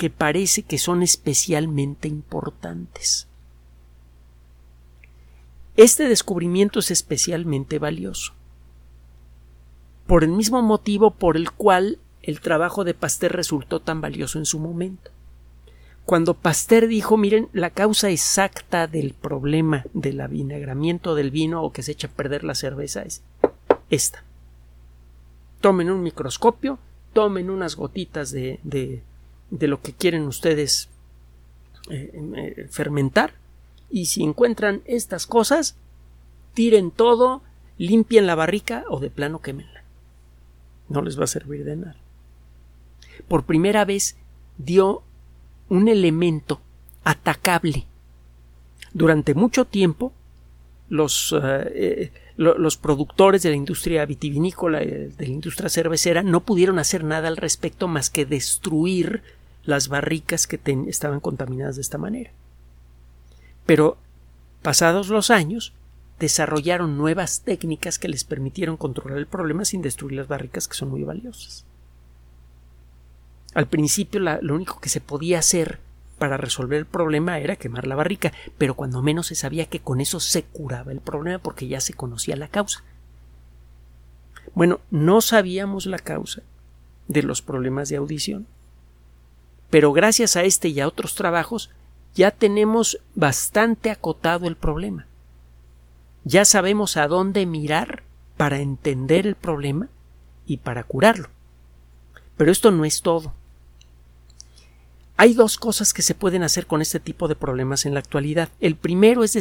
que 0.00 0.08
parece 0.08 0.62
que 0.62 0.78
son 0.78 1.02
especialmente 1.02 2.08
importantes. 2.08 3.28
Este 5.76 6.08
descubrimiento 6.08 6.78
es 6.78 6.90
especialmente 6.90 7.78
valioso 7.78 8.32
por 10.06 10.24
el 10.24 10.30
mismo 10.30 10.62
motivo 10.62 11.10
por 11.10 11.36
el 11.36 11.50
cual 11.50 11.98
el 12.22 12.40
trabajo 12.40 12.82
de 12.82 12.94
Pasteur 12.94 13.32
resultó 13.32 13.80
tan 13.80 14.00
valioso 14.00 14.38
en 14.38 14.46
su 14.46 14.58
momento. 14.58 15.10
Cuando 16.06 16.32
Pasteur 16.32 16.88
dijo, 16.88 17.18
miren, 17.18 17.50
la 17.52 17.68
causa 17.68 18.08
exacta 18.08 18.86
del 18.86 19.12
problema 19.12 19.84
del 19.92 20.22
avinagramiento 20.22 21.14
del 21.14 21.30
vino 21.30 21.62
o 21.62 21.72
que 21.72 21.82
se 21.82 21.92
echa 21.92 22.08
a 22.08 22.12
perder 22.12 22.42
la 22.42 22.54
cerveza 22.54 23.02
es 23.02 23.22
esta. 23.90 24.24
Tomen 25.60 25.90
un 25.90 26.02
microscopio, 26.02 26.78
tomen 27.12 27.50
unas 27.50 27.76
gotitas 27.76 28.30
de, 28.30 28.60
de, 28.62 29.02
lo 29.50 29.80
que 29.82 29.92
quieren 29.92 30.22
ustedes 30.22 30.88
eh, 31.90 32.10
eh, 32.36 32.68
fermentar 32.70 33.34
y 33.90 34.06
si 34.06 34.22
encuentran 34.22 34.82
estas 34.84 35.26
cosas, 35.26 35.76
tiren 36.54 36.90
todo, 36.90 37.42
limpien 37.78 38.26
la 38.26 38.36
barrica 38.36 38.84
o 38.88 39.00
de 39.00 39.10
plano 39.10 39.40
quémenla. 39.40 39.82
No 40.88 41.02
les 41.02 41.18
va 41.18 41.24
a 41.24 41.28
servir 41.28 41.64
de 41.64 41.76
nada. 41.76 41.96
Por 43.26 43.44
primera 43.44 43.84
vez 43.84 44.16
dio 44.58 45.02
un 45.68 45.88
elemento 45.88 46.60
atacable. 47.04 47.86
Durante 48.92 49.34
mucho 49.34 49.64
tiempo, 49.64 50.12
los, 50.88 51.34
eh, 51.42 52.12
los 52.36 52.76
productores 52.76 53.42
de 53.42 53.50
la 53.50 53.56
industria 53.56 54.04
vitivinícola, 54.06 54.80
de 54.80 55.12
la 55.18 55.26
industria 55.26 55.68
cervecera, 55.68 56.22
no 56.22 56.40
pudieron 56.40 56.78
hacer 56.78 57.04
nada 57.04 57.28
al 57.28 57.36
respecto 57.36 57.88
más 57.88 58.10
que 58.10 58.26
destruir 58.26 59.22
las 59.64 59.88
barricas 59.88 60.46
que 60.46 60.60
estaban 60.88 61.20
contaminadas 61.20 61.76
de 61.76 61.82
esta 61.82 61.98
manera. 61.98 62.30
Pero, 63.66 63.98
pasados 64.62 65.08
los 65.08 65.30
años, 65.30 65.72
desarrollaron 66.18 66.98
nuevas 66.98 67.40
técnicas 67.40 67.98
que 67.98 68.08
les 68.08 68.24
permitieron 68.24 68.76
controlar 68.76 69.18
el 69.18 69.26
problema 69.26 69.64
sin 69.64 69.82
destruir 69.82 70.18
las 70.18 70.28
barricas 70.28 70.68
que 70.68 70.74
son 70.74 70.90
muy 70.90 71.02
valiosas. 71.02 71.64
Al 73.54 73.66
principio 73.66 74.20
lo 74.20 74.54
único 74.54 74.80
que 74.80 74.88
se 74.88 75.00
podía 75.00 75.40
hacer 75.40 75.80
para 76.18 76.36
resolver 76.36 76.78
el 76.78 76.86
problema 76.86 77.38
era 77.38 77.56
quemar 77.56 77.86
la 77.86 77.94
barrica, 77.94 78.32
pero 78.58 78.74
cuando 78.74 79.02
menos 79.02 79.28
se 79.28 79.34
sabía 79.34 79.66
que 79.66 79.80
con 79.80 80.00
eso 80.00 80.20
se 80.20 80.42
curaba 80.42 80.92
el 80.92 81.00
problema 81.00 81.38
porque 81.38 81.66
ya 81.66 81.80
se 81.80 81.94
conocía 81.94 82.36
la 82.36 82.48
causa. 82.48 82.84
Bueno, 84.54 84.80
no 84.90 85.22
sabíamos 85.22 85.86
la 85.86 85.98
causa 85.98 86.42
de 87.08 87.22
los 87.22 87.40
problemas 87.40 87.88
de 87.88 87.96
audición, 87.96 88.46
pero 89.70 89.92
gracias 89.92 90.36
a 90.36 90.42
este 90.42 90.68
y 90.68 90.80
a 90.80 90.88
otros 90.88 91.14
trabajos 91.14 91.70
ya 92.14 92.32
tenemos 92.32 92.98
bastante 93.14 93.90
acotado 93.90 94.46
el 94.46 94.56
problema. 94.56 95.06
Ya 96.24 96.44
sabemos 96.44 96.96
a 96.96 97.06
dónde 97.06 97.46
mirar 97.46 98.02
para 98.36 98.60
entender 98.60 99.26
el 99.26 99.36
problema 99.36 99.88
y 100.46 100.58
para 100.58 100.82
curarlo. 100.82 101.28
Pero 102.36 102.50
esto 102.50 102.70
no 102.70 102.84
es 102.84 103.02
todo. 103.02 103.32
Hay 105.16 105.34
dos 105.34 105.58
cosas 105.58 105.92
que 105.92 106.02
se 106.02 106.14
pueden 106.14 106.42
hacer 106.42 106.66
con 106.66 106.80
este 106.80 106.98
tipo 106.98 107.28
de 107.28 107.36
problemas 107.36 107.84
en 107.84 107.94
la 107.94 108.00
actualidad. 108.00 108.48
El 108.58 108.76
primero 108.76 109.22
es 109.22 109.36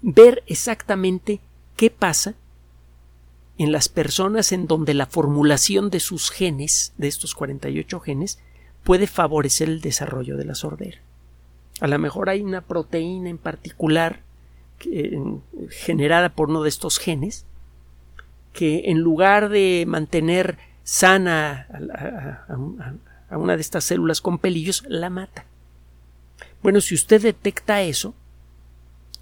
ver 0.00 0.44
exactamente 0.46 1.40
qué 1.76 1.90
pasa 1.90 2.34
en 3.58 3.72
las 3.72 3.88
personas 3.88 4.52
en 4.52 4.68
donde 4.68 4.94
la 4.94 5.06
formulación 5.06 5.90
de 5.90 5.98
sus 5.98 6.30
genes, 6.30 6.92
de 6.96 7.08
estos 7.08 7.34
48 7.34 8.00
genes, 8.00 8.38
puede 8.84 9.06
favorecer 9.06 9.68
el 9.68 9.80
desarrollo 9.80 10.36
de 10.36 10.44
la 10.44 10.54
sordera. 10.54 10.98
A 11.80 11.86
lo 11.86 11.98
mejor 11.98 12.28
hay 12.28 12.42
una 12.42 12.60
proteína 12.60 13.28
en 13.28 13.38
particular 13.38 14.22
generada 15.70 16.28
por 16.30 16.50
uno 16.50 16.62
de 16.62 16.68
estos 16.68 16.98
genes 16.98 17.44
que 18.52 18.90
en 18.90 19.00
lugar 19.00 19.48
de 19.48 19.84
mantener 19.86 20.58
sana 20.84 21.66
a, 23.30 23.36
una 23.36 23.56
de 23.56 23.60
estas 23.60 23.84
células 23.84 24.20
con 24.20 24.38
pelillos, 24.38 24.84
la 24.88 25.10
mata. 25.10 25.44
Bueno, 26.62 26.80
si 26.80 26.94
usted 26.94 27.20
detecta 27.20 27.82
eso, 27.82 28.14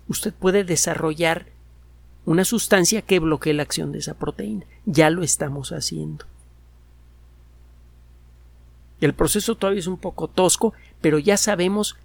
usted 0.09 0.33
puede 0.33 0.65
desarrollar 0.65 1.47
una 2.25 2.45
sustancia 2.45 3.03
que 3.03 3.19
bloquee 3.19 3.53
la 3.53 3.63
acción 3.63 3.93
de 3.93 3.99
esa 3.99 4.15
proteína. 4.15 4.65
Ya 4.85 5.11
lo 5.11 5.23
estamos 5.23 5.73
haciendo. 5.73 6.25
El 9.01 9.15
proceso 9.15 9.55
todavía 9.55 9.81
es 9.81 9.87
un 9.87 9.99
poco 9.99 10.29
tosco, 10.29 10.73
pero 11.01 11.19
ya 11.19 11.37
sabemos 11.37 11.97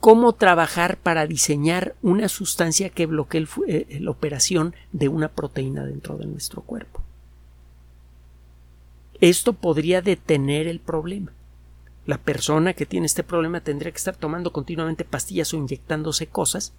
cómo 0.00 0.32
trabajar 0.32 0.96
para 0.96 1.26
diseñar 1.26 1.94
una 2.02 2.28
sustancia 2.28 2.88
que 2.88 3.06
bloquee 3.06 3.46
eh, 3.68 3.98
la 4.00 4.10
operación 4.10 4.74
de 4.92 5.08
una 5.08 5.28
proteína 5.28 5.84
dentro 5.84 6.16
de 6.16 6.26
nuestro 6.26 6.62
cuerpo. 6.62 7.02
Esto 9.20 9.52
podría 9.52 10.00
detener 10.00 10.66
el 10.66 10.80
problema. 10.80 11.32
La 12.06 12.16
persona 12.16 12.72
que 12.72 12.86
tiene 12.86 13.04
este 13.04 13.22
problema 13.22 13.60
tendría 13.60 13.92
que 13.92 13.98
estar 13.98 14.16
tomando 14.16 14.52
continuamente 14.52 15.04
pastillas 15.04 15.52
o 15.52 15.58
inyectándose 15.58 16.26
cosas 16.26 16.72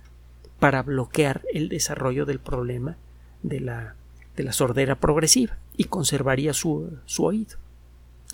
para 0.60 0.82
bloquear 0.82 1.44
el 1.54 1.70
desarrollo 1.70 2.26
del 2.26 2.40
problema 2.40 2.98
de 3.44 3.60
la, 3.60 3.96
de 4.36 4.44
la 4.44 4.52
sordera 4.52 4.96
progresiva 4.96 5.58
y 5.78 5.86
conservaría 5.86 6.54
su, 6.54 6.98
su 7.06 7.26
oído. 7.26 7.58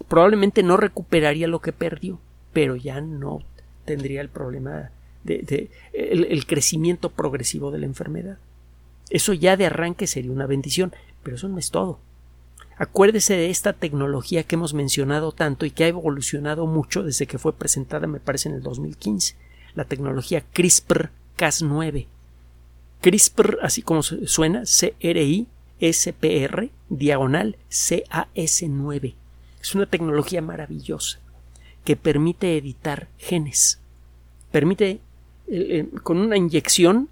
Probablemente 0.08 0.64
no 0.64 0.78
recuperaría 0.78 1.48
lo 1.48 1.60
que 1.62 1.74
perdió, 1.74 2.20
pero 2.54 2.76
ya 2.76 3.02
no 3.02 3.42
tendría 3.86 4.22
el 4.22 4.30
problema 4.30 4.92
de, 5.24 5.70
el, 5.94 6.46
crecimiento 6.46 7.10
progresivo 7.10 7.72
de 7.72 7.80
la 7.80 7.86
enfermedad. 7.86 8.38
Eso 9.10 9.34
ya 9.34 9.58
de 9.58 9.66
arranque 9.66 10.08
sería 10.08 10.32
una 10.32 10.46
bendición, 10.46 10.94
pero 11.24 11.36
eso 11.38 11.48
no 11.48 11.58
es 11.58 11.72
todo. 11.72 12.00
Acuérdese 12.78 13.34
de 13.36 13.50
esta 13.50 13.74
tecnología 13.74 14.44
que 14.44 14.56
hemos 14.56 14.74
mencionado 14.74 15.32
tanto 15.32 15.66
y 15.66 15.72
que 15.72 15.86
ha 15.86 15.88
evolucionado 15.88 16.68
mucho 16.68 17.02
desde 17.04 17.26
que 17.26 17.40
fue 17.40 17.54
presentada, 17.54 18.06
me 18.08 18.20
parece, 18.20 18.50
en 18.50 18.56
el 18.56 18.62
2015, 18.62 19.36
la 19.74 19.86
tecnología 19.86 20.44
CRISPR-Cas9. 20.54 22.08
CRISPR, 23.02 23.60
así 23.62 23.82
como 23.82 24.04
suena, 24.04 24.66
C-R-I-S-P-R, 24.66 25.50
diagonal 26.90 27.58
C-A-S-9. 27.70 29.16
Es 29.68 29.76
una 29.76 29.86
tecnología 29.86 30.42
maravillosa 30.42 31.20
que 31.84 31.98
permite 31.98 32.56
editar 32.56 33.10
genes. 33.18 33.82
Permite, 34.50 34.92
eh, 34.92 35.02
eh, 35.50 35.90
con 36.04 36.20
una 36.20 36.38
inyección, 36.38 37.10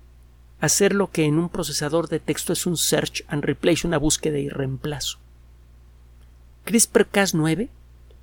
hacer 0.62 0.96
lo 0.96 1.12
que 1.12 1.26
en 1.26 1.38
un 1.38 1.50
procesador 1.50 2.08
de 2.08 2.22
texto 2.22 2.54
es 2.54 2.65
un 2.65 2.78
search 2.78 3.26
and 3.28 3.44
replace, 3.44 3.86
una 3.86 3.98
búsqueda 3.98 4.39
y 4.39 4.48
reemplazo. 4.48 5.18
CRISPR-Cas9 6.65 7.68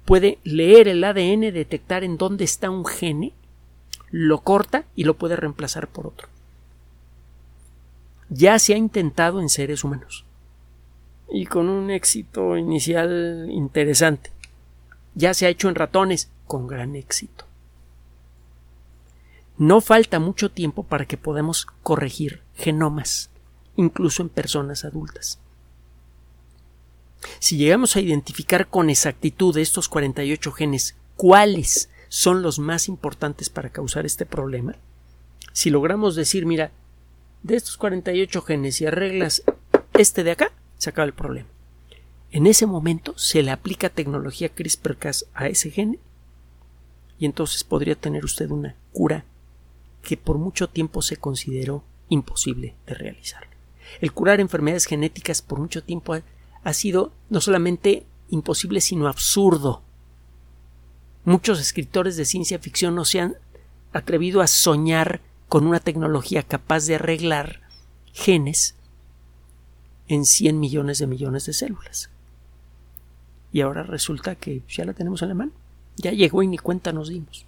puede 0.06 0.38
leer 0.44 0.88
el 0.88 1.04
ADN, 1.04 1.52
detectar 1.52 2.02
en 2.02 2.16
dónde 2.16 2.44
está 2.44 2.70
un 2.70 2.86
gene, 2.86 3.34
lo 4.10 4.40
corta 4.40 4.86
y 4.96 5.04
lo 5.04 5.12
puede 5.18 5.36
reemplazar 5.36 5.88
por 5.88 6.06
otro. 6.06 6.28
Ya 8.30 8.58
se 8.58 8.72
ha 8.72 8.78
intentado 8.78 9.42
en 9.42 9.50
seres 9.50 9.84
humanos 9.84 10.24
y 11.30 11.46
con 11.46 11.68
un 11.68 11.90
éxito 11.90 12.56
inicial 12.56 13.48
interesante. 13.50 14.30
Ya 15.14 15.34
se 15.34 15.46
ha 15.46 15.48
hecho 15.48 15.68
en 15.68 15.74
ratones 15.74 16.30
con 16.46 16.66
gran 16.66 16.96
éxito. 16.96 17.46
No 19.58 19.80
falta 19.80 20.18
mucho 20.18 20.50
tiempo 20.50 20.82
para 20.82 21.06
que 21.06 21.16
podamos 21.16 21.66
corregir 21.82 22.42
genomas, 22.54 23.30
incluso 23.76 24.22
en 24.22 24.28
personas 24.28 24.84
adultas. 24.84 25.38
Si 27.38 27.56
llegamos 27.56 27.96
a 27.96 28.00
identificar 28.00 28.68
con 28.68 28.90
exactitud 28.90 29.56
estos 29.56 29.88
48 29.88 30.52
genes, 30.52 30.96
cuáles 31.16 31.90
son 32.08 32.42
los 32.42 32.58
más 32.58 32.88
importantes 32.88 33.50
para 33.50 33.70
causar 33.70 34.06
este 34.06 34.26
problema, 34.26 34.76
si 35.52 35.70
logramos 35.70 36.14
decir, 36.16 36.46
mira, 36.46 36.72
de 37.42 37.56
estos 37.56 37.76
48 37.76 38.42
genes 38.42 38.80
y 38.80 38.86
arreglas 38.86 39.42
este 39.94 40.24
de 40.24 40.32
acá, 40.32 40.52
se 40.82 40.90
acaba 40.90 41.06
el 41.06 41.14
problema. 41.14 41.48
En 42.32 42.48
ese 42.48 42.66
momento 42.66 43.14
se 43.16 43.44
le 43.44 43.52
aplica 43.52 43.88
tecnología 43.88 44.52
CRISPR-Cas 44.52 45.26
a 45.32 45.46
ese 45.46 45.70
gene 45.70 46.00
y 47.20 47.26
entonces 47.26 47.62
podría 47.62 47.94
tener 47.94 48.24
usted 48.24 48.50
una 48.50 48.74
cura 48.92 49.24
que 50.02 50.16
por 50.16 50.38
mucho 50.38 50.68
tiempo 50.68 51.00
se 51.00 51.18
consideró 51.18 51.84
imposible 52.08 52.74
de 52.84 52.94
realizar. 52.94 53.46
El 54.00 54.12
curar 54.12 54.40
enfermedades 54.40 54.86
genéticas 54.86 55.40
por 55.40 55.60
mucho 55.60 55.84
tiempo 55.84 56.16
ha, 56.64 56.72
sido 56.72 57.12
no 57.30 57.40
solamente 57.40 58.04
imposible, 58.28 58.80
sino 58.80 59.06
absurdo. 59.06 59.82
Muchos 61.24 61.60
escritores 61.60 62.16
de 62.16 62.24
ciencia 62.24 62.58
ficción 62.58 62.96
no 62.96 63.04
se 63.04 63.20
han 63.20 63.36
atrevido 63.92 64.40
a 64.40 64.48
soñar 64.48 65.20
con 65.48 65.64
una 65.64 65.78
tecnología 65.78 66.42
capaz 66.42 66.86
de 66.86 66.96
arreglar 66.96 67.60
genes 68.12 68.74
en 70.14 70.26
100 70.26 70.60
millones 70.60 70.98
de 70.98 71.06
millones 71.06 71.46
de 71.46 71.54
células. 71.54 72.10
Y 73.50 73.62
ahora 73.62 73.82
resulta 73.82 74.34
que 74.34 74.62
ya 74.68 74.84
la 74.84 74.92
tenemos 74.92 75.22
en 75.22 75.28
la 75.28 75.34
mano. 75.34 75.52
Ya 75.96 76.12
llegó 76.12 76.42
y 76.42 76.46
ni 76.46 76.58
cuenta 76.58 76.92
nos 76.92 77.08
dimos. 77.08 77.46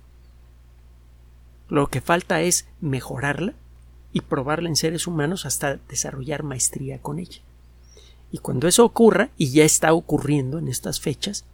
Lo 1.68 1.88
que 1.88 2.00
falta 2.00 2.40
es 2.40 2.66
mejorarla 2.80 3.52
y 4.12 4.22
probarla 4.22 4.68
en 4.68 4.76
seres 4.76 5.06
humanos 5.06 5.44
hasta 5.44 5.76
desarrollar 5.76 6.42
maestría 6.42 7.00
con 7.00 7.18
ella. 7.18 7.40
Y 8.30 8.38
cuando 8.38 8.66
eso 8.66 8.84
ocurra, 8.84 9.30
y 9.36 9.50
ya 9.50 9.64
está 9.64 9.92
ocurriendo 9.92 10.58
en 10.58 10.68
estas 10.68 11.00
fechas, 11.00 11.44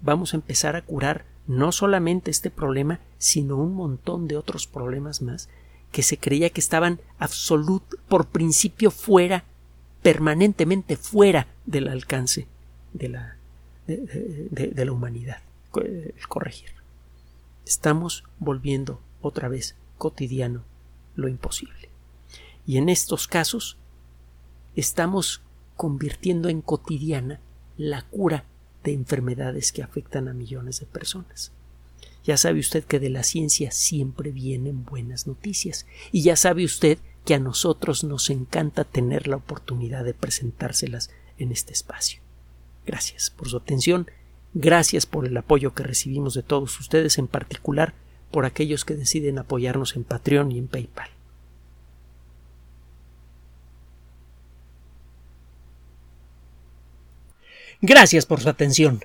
vamos 0.00 0.32
a 0.32 0.38
empezar 0.38 0.74
a 0.74 0.82
curar 0.82 1.24
no 1.46 1.70
solamente 1.70 2.30
este 2.30 2.50
problema, 2.50 3.00
sino 3.18 3.56
un 3.56 3.74
montón 3.74 4.26
de 4.26 4.36
otros 4.36 4.66
problemas 4.66 5.22
más 5.22 5.48
que 5.92 6.02
se 6.02 6.18
creía 6.18 6.50
que 6.50 6.60
estaban 6.60 7.00
absolut 7.18 7.82
por 8.08 8.26
principio 8.26 8.90
fuera, 8.90 9.44
permanentemente 10.02 10.96
fuera 10.96 11.48
del 11.66 11.88
alcance 11.88 12.46
de 12.92 13.08
la, 13.08 13.36
de, 13.86 14.84
la 14.84 14.92
humanidad. 14.92 15.38
El 15.74 16.14
corregir. 16.28 16.70
Estamos 17.66 18.24
volviendo 18.38 19.00
otra 19.20 19.48
vez 19.48 19.76
cotidiano 19.98 20.64
lo 21.16 21.28
imposible. 21.28 21.90
Y 22.66 22.78
en 22.78 22.88
estos 22.88 23.28
casos 23.28 23.76
estamos 24.76 25.42
convirtiendo 25.76 26.48
en 26.48 26.62
cotidiana 26.62 27.40
la 27.76 28.02
cura 28.02 28.44
de 28.84 28.92
enfermedades 28.92 29.72
que 29.72 29.82
afectan 29.82 30.28
a 30.28 30.34
millones 30.34 30.80
de 30.80 30.86
personas. 30.86 31.52
Ya 32.24 32.36
sabe 32.36 32.60
usted 32.60 32.84
que 32.84 33.00
de 33.00 33.10
la 33.10 33.22
ciencia 33.22 33.70
siempre 33.70 34.32
vienen 34.32 34.84
buenas 34.84 35.26
noticias 35.26 35.86
y 36.12 36.22
ya 36.22 36.36
sabe 36.36 36.64
usted 36.64 36.98
que 37.28 37.34
a 37.34 37.38
nosotros 37.38 38.04
nos 38.04 38.30
encanta 38.30 38.84
tener 38.84 39.28
la 39.28 39.36
oportunidad 39.36 40.02
de 40.02 40.14
presentárselas 40.14 41.10
en 41.36 41.52
este 41.52 41.74
espacio. 41.74 42.22
Gracias 42.86 43.28
por 43.28 43.50
su 43.50 43.58
atención, 43.58 44.10
gracias 44.54 45.04
por 45.04 45.26
el 45.26 45.36
apoyo 45.36 45.74
que 45.74 45.82
recibimos 45.82 46.32
de 46.32 46.42
todos 46.42 46.80
ustedes, 46.80 47.18
en 47.18 47.26
particular 47.26 47.92
por 48.30 48.46
aquellos 48.46 48.86
que 48.86 48.94
deciden 48.94 49.38
apoyarnos 49.38 49.94
en 49.94 50.04
Patreon 50.04 50.52
y 50.52 50.56
en 50.56 50.68
PayPal. 50.68 51.10
Gracias 57.82 58.24
por 58.24 58.40
su 58.40 58.48
atención. 58.48 59.04